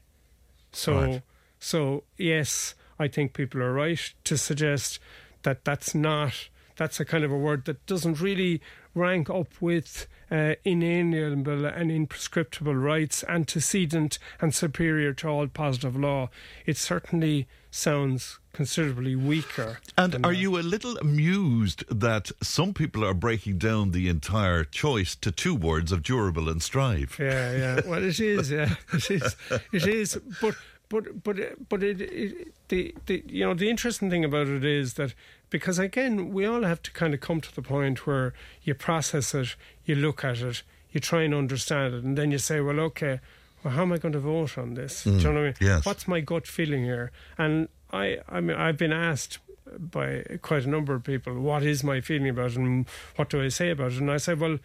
So 0.72 1.00
Right. 1.00 1.22
so 1.58 2.04
yes, 2.18 2.74
I 2.98 3.08
think 3.08 3.32
people 3.32 3.62
are 3.62 3.72
right 3.72 4.12
to 4.24 4.36
suggest 4.36 4.98
that 5.42 5.64
that's 5.64 5.94
not 5.94 6.48
that's 6.76 7.00
a 7.00 7.04
kind 7.04 7.24
of 7.24 7.30
a 7.30 7.36
word 7.36 7.64
that 7.66 7.84
doesn't 7.86 8.20
really 8.20 8.60
rank 8.94 9.28
up 9.28 9.48
with 9.60 10.06
uh, 10.30 10.54
inalienable 10.64 11.64
and 11.66 11.90
imprescriptible 11.90 12.80
rights, 12.80 13.24
antecedent 13.28 14.18
and 14.40 14.54
superior 14.54 15.12
to 15.14 15.28
all 15.28 15.46
positive 15.46 15.96
law. 15.96 16.30
It 16.66 16.76
certainly 16.76 17.46
sounds 17.70 18.38
considerably 18.52 19.16
weaker. 19.16 19.80
And 19.98 20.14
are 20.14 20.32
that. 20.32 20.36
you 20.36 20.58
a 20.58 20.62
little 20.62 20.96
amused 20.98 21.84
that 21.88 22.30
some 22.42 22.72
people 22.72 23.04
are 23.04 23.14
breaking 23.14 23.58
down 23.58 23.90
the 23.90 24.08
entire 24.08 24.64
choice 24.64 25.14
to 25.16 25.32
two 25.32 25.54
words 25.54 25.92
of 25.92 26.02
durable 26.02 26.48
and 26.48 26.62
strive? 26.62 27.16
Yeah, 27.18 27.52
yeah. 27.52 27.80
Well, 27.84 28.02
it 28.02 28.20
is. 28.20 28.50
Yeah, 28.50 28.74
it 28.92 29.10
is. 29.10 29.36
It 29.72 29.86
is. 29.86 30.18
But 30.40 30.54
but 30.94 31.24
but 31.24 31.68
but 31.68 31.82
it, 31.82 32.00
it 32.00 32.54
the 32.68 32.94
the 33.06 33.22
you 33.26 33.44
know 33.44 33.54
the 33.54 33.68
interesting 33.68 34.08
thing 34.10 34.24
about 34.24 34.46
it 34.46 34.64
is 34.64 34.94
that 34.94 35.14
because 35.50 35.78
again 35.78 36.32
we 36.32 36.46
all 36.46 36.62
have 36.62 36.80
to 36.82 36.90
kind 36.92 37.12
of 37.14 37.20
come 37.20 37.40
to 37.40 37.54
the 37.54 37.62
point 37.62 38.06
where 38.06 38.32
you 38.62 38.74
process 38.74 39.34
it, 39.34 39.56
you 39.84 39.94
look 39.94 40.24
at 40.24 40.38
it, 40.40 40.62
you 40.92 41.00
try 41.00 41.22
and 41.22 41.34
understand 41.34 41.94
it, 41.94 42.04
and 42.04 42.16
then 42.16 42.30
you 42.30 42.38
say, 42.38 42.60
well, 42.60 42.80
okay. 42.80 43.20
Well, 43.62 43.72
how 43.72 43.82
am 43.82 43.92
I 43.92 43.98
going 43.98 44.12
to 44.12 44.20
vote 44.20 44.58
on 44.58 44.74
this? 44.74 45.04
Do 45.04 45.12
you 45.12 45.20
know 45.22 45.30
what 45.30 45.38
I 45.38 45.40
mm, 45.40 45.44
mean? 45.44 45.54
yes. 45.68 45.86
What's 45.86 46.06
my 46.06 46.20
gut 46.20 46.46
feeling 46.46 46.84
here? 46.84 47.10
And 47.38 47.68
I, 47.90 48.18
I 48.28 48.40
mean, 48.42 48.58
I've 48.58 48.76
been 48.76 48.92
asked 48.92 49.38
by 49.78 50.22
quite 50.42 50.64
a 50.66 50.68
number 50.68 50.94
of 50.94 51.02
people, 51.02 51.32
what 51.40 51.62
is 51.62 51.82
my 51.82 52.02
feeling 52.02 52.28
about 52.28 52.50
it, 52.50 52.56
and 52.58 52.84
what 53.16 53.30
do 53.30 53.42
I 53.42 53.48
say 53.48 53.70
about 53.70 53.92
it? 53.92 54.00
And 54.00 54.10
I 54.10 54.18
say, 54.18 54.34
well, 54.34 54.58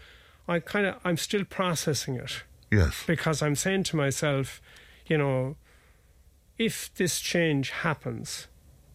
I 0.49 0.59
kind 0.59 0.85
of, 0.85 0.95
I'm 1.05 1.15
still 1.15 1.45
processing 1.45 2.15
it 2.15 2.43
Yes. 2.71 3.03
because 3.07 3.41
I'm 3.41 3.55
saying 3.55 3.83
to 3.83 3.95
myself, 3.95 4.61
you 5.07 5.17
know, 5.17 5.55
if 6.59 6.93
this 6.95 7.21
change 7.21 7.71
happens, 7.71 8.47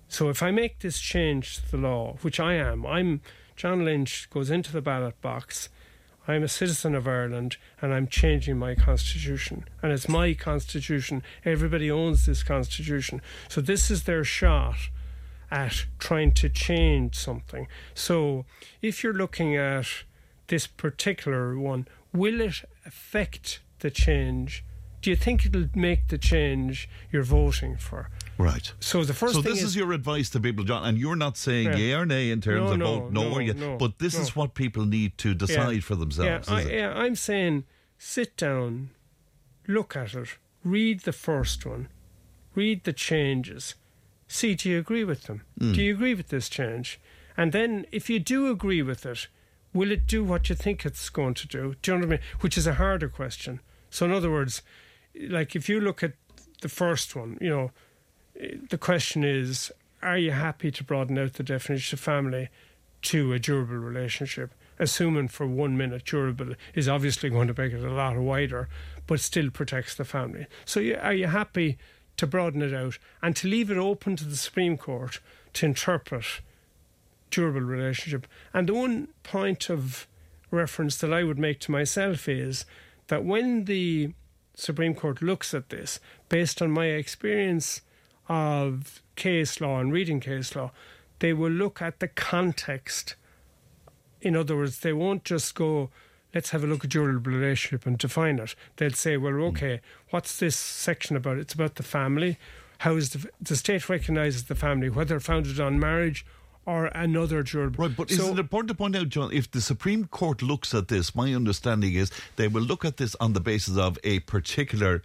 so 0.07 0.29
if 0.29 0.43
I 0.43 0.53
make 0.53 0.79
this 0.79 1.01
change 1.01 1.57
to 1.57 1.71
the 1.73 1.77
law, 1.79 2.19
which 2.21 2.39
I 2.39 2.55
am, 2.55 2.87
I'm 2.87 3.23
John 3.57 3.85
Lynch 3.85 4.29
goes 4.31 4.51
into 4.51 4.71
the 4.71 4.83
ballot 4.83 5.21
box. 5.21 5.71
I'm 6.29 6.43
a 6.43 6.49
citizen 6.49 6.95
of 6.95 7.09
Ireland 7.09 7.57
and 7.81 7.93
I'm 7.93 8.07
changing 8.07 8.59
my 8.59 8.75
constitution. 8.75 9.65
And 9.83 9.93
it's 9.93 10.09
my 10.09 10.35
constitution. 10.35 11.23
Everybody 11.45 11.91
owns 11.91 12.27
this 12.27 12.43
constitution. 12.43 13.23
So 13.49 13.61
this 13.61 13.91
is 13.91 14.05
their 14.05 14.25
shot 14.25 14.77
at 15.51 15.87
trying 15.99 16.33
to 16.33 16.49
change 16.49 17.15
something. 17.15 17.67
So 17.95 18.45
if 18.83 19.03
you're 19.03 19.13
looking 19.15 19.57
at 19.57 19.87
this 20.49 20.67
particular 20.67 21.59
one, 21.59 21.87
will 22.13 22.41
it 22.41 22.65
affect 22.85 23.61
the 23.81 23.91
change? 23.91 24.65
Do 25.05 25.11
you 25.11 25.17
think 25.17 25.45
it'll 25.45 25.69
make 25.75 26.09
the 26.09 26.17
change 26.17 26.89
you're 27.13 27.23
voting 27.23 27.77
for? 27.77 28.09
Right. 28.39 28.73
So 28.81 29.05
the 29.05 29.13
first 29.13 29.35
So 29.35 29.43
this 29.43 29.63
is, 29.63 29.77
your 29.77 29.93
advice 29.93 30.31
to 30.31 30.41
people, 30.41 30.65
John, 30.65 30.83
and 30.83 30.97
you're 30.97 31.15
not 31.15 31.37
saying 31.37 31.67
Yeah. 31.67 31.77
yay 31.77 31.93
or 31.93 32.07
nay 32.07 32.31
in 32.31 32.41
terms 32.41 32.69
No, 32.69 32.73
of 32.73 32.79
no, 32.79 32.87
vote, 32.87 33.13
no, 33.13 33.29
no, 33.29 33.35
or 33.37 33.43
no, 33.43 33.77
but 33.77 33.99
this 33.99 34.19
is 34.19 34.35
what 34.35 34.55
people 34.55 34.87
need 34.87 35.19
to 35.19 35.35
decide 35.35 35.85
for 35.85 35.95
themselves. 35.95 36.49
Yeah, 36.49 36.55
I, 36.55 36.63
yeah, 36.63 36.95
I'm 36.95 37.17
saying 37.17 37.65
sit 37.99 38.35
down, 38.39 38.93
look 39.69 39.95
at 39.95 40.15
it, 40.15 40.39
read 40.65 41.01
the 41.01 41.13
first 41.13 41.67
one, 41.67 41.89
read 42.55 42.85
the 42.85 42.95
changes, 42.95 43.75
see 44.27 44.55
do 44.55 44.71
you 44.71 44.79
agree 44.79 45.05
with 45.05 45.25
them? 45.25 45.43
Hmm. 45.59 45.75
Do 45.75 45.83
you 45.83 45.93
agree 45.93 46.15
with 46.15 46.29
this 46.29 46.49
change? 46.49 46.99
And 47.37 47.53
then 47.53 47.85
if 47.93 48.09
you 48.09 48.21
do 48.21 48.51
agree 48.51 48.81
with 48.81 49.05
it, 49.05 49.29
will 49.75 49.91
it 49.93 50.07
do 50.07 50.25
what 50.25 50.49
you 50.49 50.55
think 50.55 50.87
it's 50.87 51.11
going 51.11 51.35
to 51.35 51.47
do? 51.47 51.75
Do 51.83 51.91
you 51.93 51.99
know 51.99 52.07
what 52.07 52.15
I 52.15 52.17
mean? 52.17 52.27
Which 52.41 52.57
is 52.57 52.67
a 52.67 52.75
harder 52.77 53.11
question. 53.11 53.61
So 53.91 54.07
in 54.07 54.13
other 54.13 54.31
words, 54.31 54.63
like 55.29 55.55
if 55.55 55.69
you 55.69 55.81
look 55.81 56.03
at 56.03 56.13
the 56.61 56.69
first 56.69 57.15
one, 57.15 57.39
you 57.41 57.51
know, 57.51 57.71
the 58.69 58.79
question 58.79 59.25
is, 59.25 59.71
are 60.03 60.19
you 60.19 60.33
happy 60.33 60.71
to 60.71 60.85
broaden 60.85 61.19
out 61.19 61.35
the 61.35 61.43
definition 61.43 61.97
of 61.97 62.01
family 62.01 62.49
to 63.03 63.33
a 63.33 63.39
durable 63.39 63.77
relationship? 63.77 64.53
Assuming 64.79 65.29
for 65.29 65.47
one 65.47 65.77
minute 65.77 66.05
durable 66.05 66.55
is 66.75 66.89
obviously 66.89 67.31
going 67.31 67.49
to 67.49 67.55
make 67.57 67.73
it 67.73 67.85
a 67.85 67.93
lot 67.93 68.17
wider, 68.17 68.69
but 69.07 69.21
still 69.21 69.51
protects 69.51 69.95
the 69.95 70.05
family. 70.05 70.47
So, 70.65 70.81
you, 70.81 70.97
are 71.01 71.15
you 71.15 71.29
happy 71.29 71.79
to 72.17 72.27
broaden 72.27 72.63
it 72.63 72.75
out 72.75 72.99
and 73.23 73.35
to 73.37 73.49
leave 73.49 73.71
it 73.71 73.77
open 73.77 74.17
to 74.17 74.25
the 74.25 74.37
Supreme 74.37 74.77
Court 74.77 75.21
to 75.55 75.67
interpret 75.67 76.25
durable 77.31 77.61
relationship? 77.61 78.27
And 78.53 78.69
the 78.69 78.75
one 78.75 79.09
point 79.23 79.71
of 79.71 80.09
reference 80.51 80.97
that 80.99 81.13
I 81.13 81.25
would 81.25 81.39
make 81.39 81.61
to 81.61 81.73
myself 81.73 82.29
is 82.29 82.65
that 83.07 83.25
when 83.25 83.65
the 83.65 84.13
Supreme 84.55 84.95
Court 84.95 85.21
looks 85.23 85.53
at 85.55 85.69
this, 85.71 86.01
based 86.29 86.63
on 86.63 86.71
my 86.71 86.87
experience 86.87 87.83
of 88.29 89.03
case 89.17 89.61
law 89.61 89.81
and 89.81 89.93
reading 89.93 90.21
case 90.21 90.55
law, 90.55 90.71
they 91.19 91.33
will 91.33 91.51
look 91.51 91.83
at 91.83 92.01
the 92.01 92.09
context. 92.09 93.17
In 94.21 94.37
other 94.37 94.57
words, 94.57 94.81
they 94.81 94.93
won't 94.93 95.25
just 95.25 95.55
go, 95.55 95.91
let's 96.35 96.51
have 96.51 96.65
a 96.65 96.67
look 96.67 96.85
at 96.85 96.91
durable 96.91 97.33
relationship 97.33 97.87
and 97.87 97.99
define 97.99 98.39
it. 98.39 98.55
They'll 98.77 98.93
say, 98.93 99.17
well, 99.17 99.33
hmm. 99.33 99.43
okay, 99.43 99.81
what's 100.11 100.39
this 100.39 100.57
section 100.57 101.17
about? 101.17 101.39
It's 101.39 101.55
about 101.55 101.77
the 101.77 101.83
family. 101.83 102.39
How 102.79 102.97
is 102.97 103.11
the, 103.11 103.31
the 103.41 103.57
state 103.57 103.89
recognises 103.89 104.45
the 104.45 104.55
family, 104.55 104.89
whether 104.89 105.21
founded 105.21 105.61
on 105.61 105.79
marriage 105.79 106.27
or 106.67 106.87
another 106.87 107.43
durable. 107.43 107.87
Right, 107.87 107.97
but 107.97 108.11
So- 108.11 108.25
is 108.25 108.31
it 108.31 108.39
important 108.39 108.69
to 108.69 108.75
point 108.75 108.97
out, 108.97 109.09
John, 109.09 109.33
if 109.33 109.51
the 109.51 109.61
Supreme 109.61 110.07
Court 110.07 110.43
looks 110.43 110.75
at 110.75 110.89
this, 110.89 111.15
my 111.15 111.35
understanding 111.35 111.95
is 111.95 112.11
they 112.37 112.49
will 112.49 112.63
look 112.63 112.85
at 112.85 112.97
this 112.97 113.15
on 113.21 113.33
the 113.35 113.41
basis 113.41 113.77
of 113.77 113.99
a 114.05 114.21
particular 114.21 115.03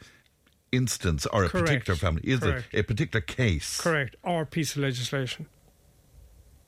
instance 0.71 1.25
or 1.25 1.43
a 1.45 1.49
Correct. 1.49 1.67
particular 1.67 1.97
family. 1.97 2.21
Is 2.23 2.39
Correct. 2.39 2.67
it 2.71 2.79
a 2.79 2.83
particular 2.83 3.21
case? 3.21 3.79
Correct. 3.81 4.15
Or 4.23 4.45
piece 4.45 4.75
of 4.75 4.81
legislation. 4.83 5.47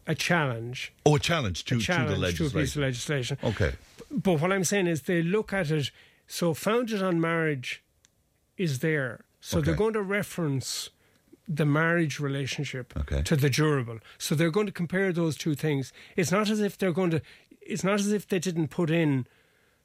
A 0.08 0.16
challenge. 0.16 0.92
Oh, 1.06 1.16
a 1.16 1.20
challenge 1.20 1.64
to, 1.66 1.76
a 1.78 1.80
challenge 1.80 2.10
to 2.38 2.44
the 2.44 2.50
to 2.50 2.58
a 2.58 2.62
piece 2.62 2.76
of 2.76 2.82
legislation. 2.82 2.82
legislation. 2.82 3.38
Okay. 3.44 3.74
But 4.10 4.42
what 4.42 4.52
I'm 4.52 4.64
saying 4.64 4.88
is 4.88 5.04
they 5.04 5.22
look 5.22 5.54
at 5.54 5.72
it 5.72 5.92
So 6.28 6.54
founded 6.54 7.04
on 7.04 7.20
marriage 7.22 7.84
is 8.58 8.80
there. 8.80 9.26
So 9.42 9.60
they're 9.62 9.76
going 9.76 9.94
to 9.94 10.02
reference 10.02 10.90
the 11.54 11.66
marriage 11.66 12.20
relationship 12.20 12.94
Okay. 12.98 13.22
to 13.24 13.36
the 13.36 13.50
durable. 13.50 14.00
So 14.18 14.36
they're 14.36 14.52
going 14.52 14.68
to 14.68 14.72
compare 14.72 15.12
those 15.12 15.36
two 15.36 15.56
things. 15.56 15.92
It's 16.16 16.32
not 16.32 16.50
as 16.50 16.60
if 16.62 16.78
they're 16.78 16.94
going 16.94 17.12
to. 17.12 17.22
It's 17.62 17.84
not 17.84 18.00
as 18.00 18.12
if 18.12 18.28
they 18.28 18.40
didn't 18.40 18.70
put 18.70 18.90
in 18.90 19.26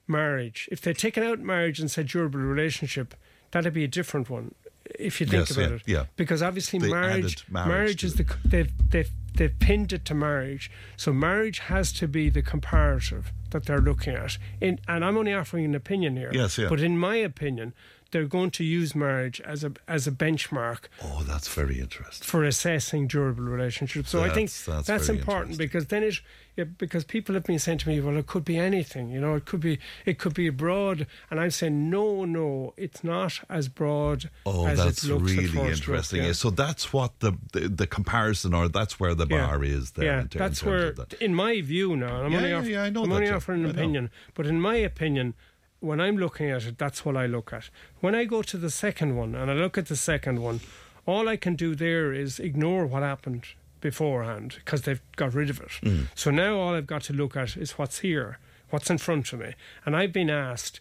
marriage. 0.07 0.69
If 0.71 0.81
they'd 0.81 0.97
taken 0.97 1.23
out 1.23 1.41
marriage 1.41 1.81
and 1.81 1.91
said 1.91 2.07
durable 2.07 2.41
relationship, 2.41 3.15
that'd 3.51 3.73
be 3.73 3.85
a 3.85 3.89
different 3.89 4.31
one. 4.31 4.55
If 4.99 5.21
you 5.21 5.27
think 5.27 5.49
Yes, 5.49 5.51
about 5.57 5.71
yeah, 5.71 5.77
it, 5.77 5.83
yeah. 5.87 6.05
because 6.17 6.43
obviously 6.43 6.79
They 6.79 6.89
marriage, 6.91 7.43
added 7.49 7.53
marriage 7.69 8.05
is 8.05 8.15
the 8.15 8.25
they've 8.45 8.71
they've 8.91 9.11
they've 9.35 9.59
pinned 9.59 9.93
it 9.93 10.05
to 10.07 10.15
marriage. 10.15 10.71
So 10.97 11.13
marriage 11.13 11.59
has 11.59 11.91
to 11.95 12.07
be 12.07 12.31
the 12.31 12.43
comparative 12.43 13.33
that 13.51 13.65
they're 13.67 13.81
looking 13.81 14.15
at. 14.15 14.39
In, 14.61 14.79
and 14.87 15.05
I'm 15.05 15.17
only 15.17 15.35
offering 15.35 15.65
an 15.65 15.75
opinion 15.75 16.17
here. 16.17 16.31
Yes, 16.33 16.57
yeah. 16.57 16.69
But 16.69 16.81
in 16.81 16.97
my 16.99 17.17
opinion, 17.17 17.75
they're 18.13 18.25
going 18.27 18.51
to 18.53 18.65
use 18.65 18.95
marriage 18.95 19.41
as 19.41 19.65
a 19.65 19.73
as 19.89 20.07
a 20.07 20.13
benchmark 20.13 20.83
Oh, 21.03 21.23
that's 21.27 21.49
very 21.49 21.81
interesting. 21.81 22.25
for 22.27 22.45
assessing 22.45 23.09
durable 23.09 23.45
relationships. 23.45 24.11
So 24.11 24.23
I 24.23 24.31
think 24.31 24.51
That's- 24.51 24.87
that's 24.87 25.09
important 25.09 25.59
because 25.59 25.87
then 25.87 26.03
it 26.05 26.21
yeah, 26.57 26.65
because 26.65 27.05
people 27.05 27.35
have 27.35 27.45
been 27.45 27.59
saying 27.59 27.79
to 27.79 27.89
me, 27.91 28.01
well, 28.01 28.17
it 28.17 28.27
could 28.27 28.43
be 28.45 28.57
anything, 28.57 29.11
you 29.11 29.21
know, 29.21 29.35
it 29.35 29.45
could 29.45 29.61
be 29.61 29.79
it 30.07 30.19
could 30.19 30.33
be 30.33 30.49
broad, 30.49 31.07
and 31.31 31.39
I'm 31.39 31.51
saying 31.51 31.91
no, 31.91 32.25
no, 32.25 32.73
it's 32.79 33.05
not 33.05 33.41
as 33.51 33.69
broad 33.69 34.31
Oh, 34.47 34.67
as 34.67 34.79
that's 34.79 35.05
it 35.05 35.09
looks 35.13 35.33
really 35.33 35.47
first 35.49 35.55
look, 35.55 35.67
interesting. 35.67 36.23
yeah. 36.25 36.33
So 36.33 36.49
that's 36.49 36.93
what 36.95 37.21
the, 37.21 37.33
the 37.53 37.69
the 37.69 37.87
comparison, 37.87 38.55
or 38.55 38.69
that's 38.69 38.99
where 38.99 39.15
the 39.15 39.27
Yeah. 39.29 39.47
bar 39.47 39.65
is 39.65 39.91
there. 39.91 40.05
Yeah, 40.07 40.21
in, 40.23 40.29
ter- 40.29 40.39
that's 40.39 40.63
in 40.63 40.69
terms 40.69 40.81
where, 40.81 40.89
of 40.91 40.97
that. 41.11 41.13
in 41.21 41.35
my 41.35 41.61
view 41.61 41.95
now, 41.97 42.23
I'm 42.23 42.33
Yeah, 42.33 42.39
only, 42.39 42.49
yeah, 42.51 42.59
off- 42.59 42.69
yeah, 42.69 42.83
I 42.85 42.91
know 42.91 43.05
I'm 43.05 43.13
only 43.13 43.31
offering 43.31 43.65
an 43.65 43.71
I 43.71 43.73
know. 43.73 43.79
opinion, 43.79 44.11
but 44.35 44.47
in 44.47 44.59
my 44.61 44.77
opinion, 44.77 45.35
when 45.81 46.01
I'm 46.01 46.17
looking 46.17 46.51
at 46.51 46.65
it, 46.65 46.79
that's 46.79 47.05
what 47.05 47.17
I 47.17 47.27
look 47.27 47.53
at. 47.53 47.71
When 48.01 48.15
I 48.15 48.25
go 48.25 48.43
to 48.43 48.57
the 48.57 48.71
second 48.71 49.17
one 49.17 49.35
and 49.35 49.51
I 49.51 49.55
look 49.55 49.77
at 49.79 49.87
the 49.87 49.97
second 49.97 50.41
one, 50.43 50.61
all 51.07 51.29
I 51.29 51.37
can 51.37 51.55
do 51.55 51.75
there 51.75 52.13
is 52.13 52.41
ignore 52.41 52.87
what 52.87 53.03
happened 53.03 53.45
beforehand 53.81 54.57
because 54.57 54.83
they've 54.83 55.03
got 55.17 55.35
rid 55.35 55.51
of 55.51 55.61
it. 55.61 55.71
Mm. 55.83 56.07
So 56.15 56.31
now 56.31 56.59
all 56.59 56.75
I've 56.75 56.87
got 56.87 57.03
to 57.03 57.13
look 57.13 57.37
at 57.37 57.57
is 57.57 57.73
what's 57.73 58.01
here, 58.01 58.39
what's 58.71 58.91
in 58.91 58.99
front 58.99 59.33
of 59.33 59.41
me. 59.41 59.55
And 59.85 59.97
I've 59.97 60.13
been 60.13 60.31
asked 60.31 60.81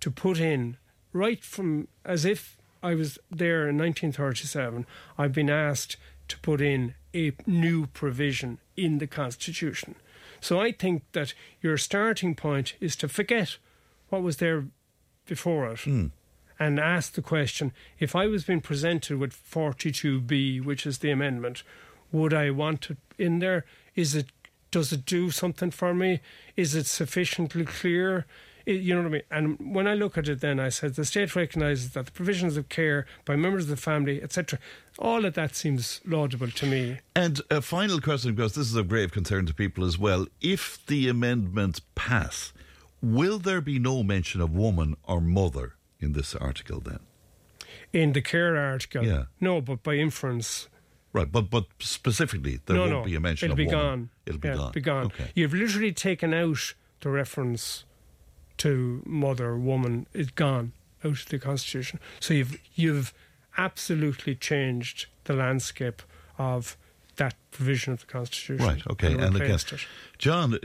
to 0.00 0.10
put 0.10 0.40
in 0.40 0.76
right 1.12 1.44
from 1.44 1.88
as 2.04 2.24
if 2.24 2.56
I 2.82 2.94
was 2.94 3.18
there 3.30 3.68
in 3.68 3.76
1937, 3.78 4.86
I've 5.18 5.32
been 5.32 5.50
asked 5.50 5.96
to 6.28 6.38
put 6.38 6.60
in 6.60 6.94
a 7.14 7.32
new 7.46 7.86
provision 7.86 8.58
in 8.76 8.98
the 8.98 9.06
Constitution. 9.06 9.96
So 10.40 10.60
I 10.60 10.72
think 10.72 11.02
that 11.12 11.34
your 11.60 11.76
starting 11.76 12.34
point 12.34 12.74
is 12.80 12.96
to 12.96 13.08
forget 13.08 13.58
what 14.10 14.22
was 14.22 14.36
there 14.36 14.66
before 15.26 15.66
it 15.68 15.80
hmm. 15.80 16.06
and 16.58 16.78
ask 16.78 17.14
the 17.14 17.22
question 17.22 17.72
if 17.98 18.14
I 18.14 18.26
was 18.26 18.44
being 18.44 18.60
presented 18.60 19.18
with 19.18 19.32
42B, 19.32 20.62
which 20.64 20.86
is 20.86 20.98
the 20.98 21.10
amendment, 21.10 21.62
would 22.12 22.34
I 22.34 22.50
want 22.50 22.90
it 22.90 22.98
in 23.18 23.38
there? 23.38 23.64
Is 23.94 24.14
it 24.14 24.26
does 24.70 24.92
it 24.92 25.04
do 25.04 25.30
something 25.30 25.70
for 25.70 25.94
me? 25.94 26.20
Is 26.56 26.74
it 26.74 26.86
sufficiently 26.86 27.64
clear? 27.64 28.26
I- 28.66 28.70
you 28.70 28.94
know 28.94 29.02
what 29.02 29.08
I 29.08 29.10
mean? 29.10 29.22
And 29.30 29.74
when 29.74 29.86
I 29.88 29.94
look 29.94 30.16
at 30.16 30.28
it, 30.28 30.40
then 30.40 30.60
I 30.60 30.68
said 30.68 30.94
the 30.94 31.04
state 31.04 31.34
recognises 31.34 31.90
that 31.90 32.06
the 32.06 32.12
provisions 32.12 32.56
of 32.56 32.68
care 32.68 33.06
by 33.24 33.36
members 33.36 33.64
of 33.64 33.70
the 33.70 33.76
family, 33.76 34.22
etc., 34.22 34.58
all 34.98 35.24
of 35.24 35.34
that 35.34 35.56
seems 35.56 36.00
laudable 36.06 36.50
to 36.50 36.66
me. 36.66 36.98
And 37.16 37.40
a 37.50 37.62
final 37.62 38.00
question, 38.00 38.34
because 38.34 38.54
this 38.54 38.68
is 38.68 38.76
of 38.76 38.88
grave 38.88 39.12
concern 39.12 39.46
to 39.46 39.54
people 39.54 39.84
as 39.84 39.98
well. 39.98 40.26
If 40.40 40.84
the 40.86 41.08
amendments 41.08 41.80
pass, 41.94 42.52
will 43.02 43.38
there 43.38 43.60
be 43.60 43.78
no 43.78 44.02
mention 44.02 44.40
of 44.40 44.50
woman 44.54 44.96
or 45.04 45.20
mother 45.20 45.74
in 45.98 46.12
this 46.12 46.34
article 46.34 46.80
then? 46.80 47.00
In 47.92 48.12
the 48.12 48.22
care 48.22 48.56
article, 48.56 49.04
Yeah. 49.04 49.24
no, 49.40 49.60
but 49.60 49.82
by 49.82 49.94
inference, 49.94 50.68
Right, 51.12 51.30
but 51.30 51.50
but 51.50 51.66
specifically, 51.80 52.60
there 52.66 52.76
no, 52.76 52.82
won't 52.82 52.92
no, 52.92 53.02
be 53.04 53.16
a 53.16 53.20
mention 53.20 53.46
it'll 53.46 53.54
of 53.54 53.56
be 53.56 53.66
woman. 53.66 53.80
gone. 53.80 54.10
It'll 54.26 54.38
be 54.38 54.48
Yeah, 54.48 54.54
gone. 54.54 54.72
Be 54.72 54.80
gone. 54.80 55.06
Okay. 55.06 55.32
You've 55.34 55.52
literally 55.54 55.92
taken 55.92 56.32
out 56.32 56.74
the 57.00 57.10
reference 57.10 57.84
to 58.58 59.02
mother, 59.04 59.56
woman. 59.56 60.06
It's 60.14 60.30
gone 60.30 60.70
out 61.04 61.12
of 61.22 61.26
the 61.28 61.40
constitution. 61.40 61.98
So 62.20 62.34
you've 62.34 62.60
you've 62.76 63.12
absolutely 63.58 64.36
changed 64.36 65.06
the 65.24 65.32
landscape 65.34 66.02
of 66.38 66.76
that 67.20 67.34
provision 67.50 67.92
of 67.92 68.00
the 68.00 68.06
constitution. 68.06 68.66
Right, 68.66 68.82
okay. 68.88 69.08
And 69.12 69.20
again, 69.20 69.32
replaced 69.34 69.72
it. 69.74 69.80
John, 70.16 70.58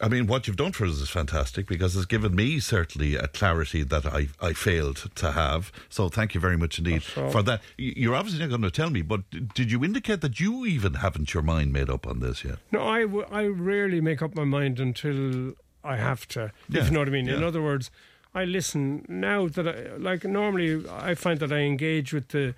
I 0.00 0.08
mean, 0.08 0.26
what 0.26 0.46
you've 0.46 0.56
done 0.56 0.72
for 0.72 0.84
us 0.84 0.98
is 1.00 1.08
fantastic 1.08 1.68
because 1.68 1.94
it's 1.94 2.04
given 2.04 2.34
me 2.34 2.58
certainly 2.58 3.14
a 3.14 3.28
clarity 3.28 3.84
that 3.84 4.04
I, 4.04 4.28
I 4.40 4.54
failed 4.54 5.08
to 5.14 5.32
have. 5.32 5.70
So 5.88 6.08
thank 6.08 6.34
you 6.34 6.40
very 6.40 6.56
much 6.56 6.78
indeed 6.78 7.04
for 7.04 7.42
that. 7.44 7.62
You're 7.76 8.16
obviously 8.16 8.40
not 8.40 8.48
going 8.50 8.62
to 8.62 8.72
tell 8.72 8.90
me, 8.90 9.02
but 9.02 9.20
did 9.54 9.70
you 9.70 9.84
indicate 9.84 10.20
that 10.20 10.40
you 10.40 10.66
even 10.66 10.94
haven't 10.94 11.32
your 11.32 11.44
mind 11.44 11.72
made 11.72 11.88
up 11.88 12.06
on 12.08 12.18
this 12.18 12.44
yet? 12.44 12.56
No, 12.72 12.82
I, 12.82 13.02
w- 13.02 13.26
I 13.30 13.46
rarely 13.46 14.00
make 14.00 14.20
up 14.20 14.34
my 14.34 14.44
mind 14.44 14.80
until 14.80 15.54
I 15.84 15.96
have 15.96 16.26
to. 16.28 16.50
Yeah, 16.68 16.80
If 16.80 16.86
you 16.86 16.92
know 16.92 16.98
what 16.98 17.08
I 17.08 17.12
mean. 17.12 17.28
In 17.28 17.44
other 17.44 17.62
words, 17.62 17.92
I 18.34 18.44
listen 18.44 19.06
now 19.08 19.46
that 19.46 19.66
I 19.68 19.96
like 19.96 20.24
normally 20.24 20.84
I 20.90 21.14
find 21.14 21.38
that 21.40 21.52
I 21.52 21.60
engage 21.60 22.12
with 22.12 22.28
the 22.28 22.54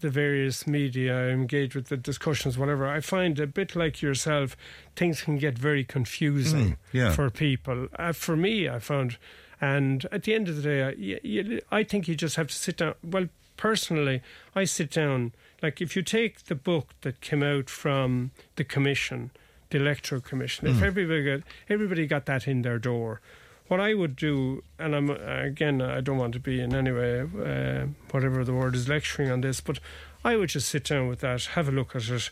the 0.00 0.10
various 0.10 0.66
media, 0.66 1.28
I 1.28 1.30
engage 1.30 1.74
with 1.74 1.88
the 1.88 1.96
discussions, 1.96 2.56
whatever. 2.58 2.86
I 2.88 3.00
find 3.00 3.38
a 3.38 3.46
bit 3.46 3.74
like 3.76 4.02
yourself, 4.02 4.56
things 4.96 5.22
can 5.22 5.36
get 5.38 5.58
very 5.58 5.84
confusing 5.84 6.70
Mm, 6.72 6.76
yeah. 6.92 7.12
for 7.12 7.30
people. 7.30 7.88
Uh, 7.96 8.12
for 8.12 8.36
me, 8.36 8.68
I 8.68 8.78
found, 8.78 9.16
and 9.60 10.06
at 10.12 10.24
the 10.24 10.34
end 10.34 10.48
of 10.48 10.56
the 10.56 10.62
day, 10.62 10.82
I, 10.82 10.90
you, 10.92 11.20
you, 11.22 11.60
I 11.70 11.82
think 11.84 12.08
you 12.08 12.14
just 12.14 12.36
have 12.36 12.48
to 12.48 12.54
sit 12.54 12.76
down. 12.78 12.94
Well, 13.02 13.28
personally, 13.56 14.22
I 14.54 14.64
sit 14.64 14.90
down. 14.90 15.32
Like 15.62 15.80
if 15.82 15.94
you 15.96 16.02
take 16.02 16.44
the 16.46 16.54
book 16.54 16.94
that 17.02 17.20
came 17.20 17.42
out 17.42 17.68
from 17.68 18.30
the 18.56 18.64
commission, 18.64 19.30
the 19.70 19.78
electoral 19.78 20.20
commission, 20.22 20.66
Mm. 20.66 20.76
if 20.76 20.82
everybody 20.82 21.22
got 21.24 21.40
everybody 21.68 22.06
got 22.06 22.24
that 22.26 22.48
in 22.48 22.62
their 22.62 22.78
door. 22.78 23.20
What 23.70 23.78
I 23.78 23.94
would 23.94 24.16
do, 24.16 24.64
and 24.80 24.96
I'm 24.96 25.10
again, 25.10 25.80
I 25.80 26.00
don't 26.00 26.18
want 26.18 26.32
to 26.32 26.40
be 26.40 26.60
in 26.60 26.74
any 26.74 26.90
way, 26.90 27.20
uh, 27.20 27.86
whatever 28.10 28.44
the 28.44 28.52
word 28.52 28.74
is, 28.74 28.88
lecturing 28.88 29.30
on 29.30 29.42
this, 29.42 29.60
but 29.60 29.78
I 30.24 30.34
would 30.34 30.48
just 30.48 30.68
sit 30.68 30.82
down 30.82 31.06
with 31.06 31.20
that, 31.20 31.44
have 31.54 31.68
a 31.68 31.70
look 31.70 31.94
at 31.94 32.08
it. 32.08 32.30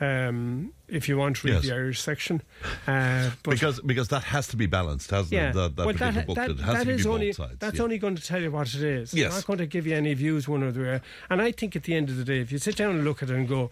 Um, 0.00 0.72
if 0.88 1.08
you 1.08 1.16
want 1.16 1.36
to 1.36 1.46
read 1.46 1.54
Yes. 1.54 1.62
the 1.62 1.72
Irish 1.74 2.00
section, 2.00 2.42
uh, 2.88 3.30
but 3.44 3.52
because 3.52 3.80
because 3.82 4.08
that 4.08 4.24
has 4.24 4.48
to 4.48 4.56
be 4.56 4.66
balanced, 4.66 5.12
hasn't 5.12 5.30
yeah, 5.32 5.50
it? 5.50 5.54
That, 5.54 5.76
that 5.76 5.84
but 5.84 5.96
particular 5.96 6.26
book 6.26 6.34
that, 6.34 6.56
that, 6.56 6.64
has 6.64 6.74
that 6.78 6.84
to 6.86 6.90
is 6.90 6.96
be 6.96 7.02
both 7.04 7.14
only 7.14 7.32
sides. 7.32 7.58
that's 7.60 7.76
yeah. 7.76 7.82
only 7.84 7.98
going 7.98 8.16
to 8.16 8.22
tell 8.24 8.42
you 8.42 8.50
what 8.50 8.74
it 8.74 8.82
is. 8.82 9.14
Yes. 9.14 9.26
It's 9.26 9.36
not 9.36 9.46
going 9.46 9.58
to 9.60 9.66
give 9.66 9.86
you 9.86 9.94
any 9.94 10.14
views 10.14 10.48
one 10.48 10.64
or 10.64 10.72
the 10.72 10.80
other. 10.80 11.02
And 11.30 11.40
I 11.40 11.52
think 11.52 11.76
at 11.76 11.84
the 11.84 11.94
end 11.94 12.08
of 12.10 12.16
the 12.16 12.24
day, 12.24 12.40
if 12.40 12.50
you 12.50 12.58
sit 12.58 12.74
down 12.74 12.96
and 12.96 13.04
look 13.04 13.22
at 13.22 13.30
it 13.30 13.36
and 13.36 13.46
go, 13.46 13.70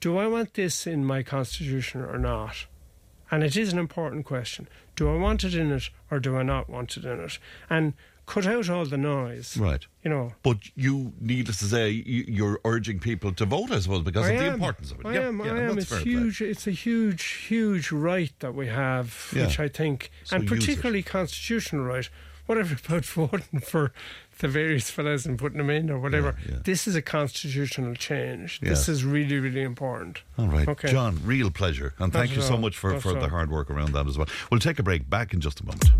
"Do 0.00 0.18
I 0.18 0.26
want 0.26 0.54
this 0.54 0.88
in 0.88 1.04
my 1.04 1.22
constitution 1.22 2.00
or 2.00 2.18
not?" 2.18 2.66
And 3.32 3.42
it 3.42 3.56
is 3.56 3.72
an 3.72 3.78
important 3.78 4.26
question. 4.26 4.68
Do 4.94 5.12
I 5.12 5.16
want 5.16 5.42
it 5.42 5.54
in 5.54 5.72
it 5.72 5.88
or 6.10 6.20
do 6.20 6.36
I 6.36 6.42
not 6.42 6.68
want 6.68 6.96
it 6.98 7.04
in 7.06 7.18
it? 7.18 7.38
And 7.70 7.94
cut 8.26 8.46
out 8.46 8.68
all 8.68 8.84
the 8.84 8.98
noise. 8.98 9.56
Right. 9.56 9.84
You 10.04 10.10
know. 10.10 10.34
But 10.42 10.58
you, 10.76 11.14
needless 11.18 11.58
to 11.60 11.64
say, 11.64 11.88
you, 11.90 12.24
you're 12.28 12.60
urging 12.64 12.98
people 13.00 13.32
to 13.32 13.46
vote, 13.46 13.70
I 13.70 13.78
suppose, 13.80 14.02
because 14.02 14.26
I 14.26 14.32
of 14.32 14.40
the 14.40 14.52
importance 14.52 14.92
of 14.92 15.00
it. 15.00 15.06
I 15.06 15.14
yeah, 15.14 15.28
am. 15.28 15.40
yeah, 15.40 15.54
I 15.54 15.60
am. 15.62 15.78
It's 15.78 15.88
play. 15.88 16.02
huge. 16.02 16.42
It's 16.42 16.66
a 16.66 16.72
huge, 16.72 17.24
huge 17.24 17.90
right 17.90 18.32
that 18.40 18.54
we 18.54 18.66
have, 18.66 19.32
Yeah. 19.34 19.46
which 19.46 19.58
I 19.58 19.68
think, 19.68 20.10
So 20.24 20.36
and 20.36 20.46
particularly 20.46 21.02
constitutional 21.02 21.84
right. 21.84 22.08
Whatever 22.44 22.76
about 22.86 23.04
voting 23.06 23.60
for 23.60 23.92
the 24.38 24.48
various 24.48 24.90
fellas 24.90 25.26
and 25.26 25.38
putting 25.38 25.58
them 25.58 25.70
in 25.70 25.90
or 25.90 25.98
whatever. 25.98 26.36
Yeah, 26.46 26.54
yeah. 26.54 26.58
This 26.64 26.86
is 26.88 26.96
a 26.96 27.02
constitutional 27.02 27.94
change. 27.94 28.60
This 28.60 28.88
is 28.88 29.04
really, 29.04 29.38
really 29.38 29.62
important. 29.62 30.22
All 30.38 30.48
right, 30.48 30.68
Okay. 30.68 30.90
John, 30.90 31.20
real 31.24 31.50
pleasure. 31.50 31.94
And 31.98 32.12
thank 32.12 32.30
Not 32.30 32.36
you 32.36 32.42
so 32.42 32.54
all. 32.54 32.60
much 32.60 32.76
for, 32.76 32.92
Not 32.92 33.02
for 33.02 33.14
at 33.16 33.20
the 33.20 33.28
hard 33.28 33.50
work 33.50 33.70
around 33.70 33.92
that 33.92 34.06
as 34.06 34.18
well. 34.18 34.26
We'll 34.50 34.60
take 34.60 34.78
a 34.78 34.82
break 34.82 35.08
back 35.08 35.32
in 35.32 35.40
just 35.40 35.60
a 35.60 35.64
moment. 35.66 35.90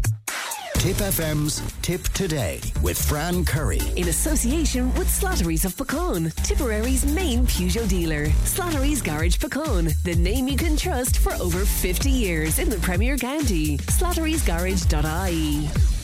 Tipp 0.77 0.97
FM's 0.97 1.61
Tipp 1.83 2.03
Today 2.09 2.59
with 2.83 3.01
Fran 3.01 3.45
Curry. 3.45 3.79
in 3.95 4.09
association 4.09 4.93
with 4.95 5.07
Slattery's 5.07 5.65
of 5.65 5.77
Puckane, 5.77 6.35
Tipperary's 6.43 7.05
main 7.15 7.47
Peugeot 7.47 7.89
dealer. 7.89 8.27
Slattery's 8.45 9.01
Garage 9.01 9.37
Puckane, 9.37 9.93
the 10.03 10.17
name 10.17 10.49
you 10.49 10.57
can 10.57 10.77
trust 10.77 11.19
for 11.19 11.35
over 11.35 11.65
50 11.65 12.11
years 12.11 12.59
in 12.59 12.69
the 12.69 12.79
Premier 12.79 13.17
County. 13.17 13.77
Slattery'sGarage.ie. 13.79 16.02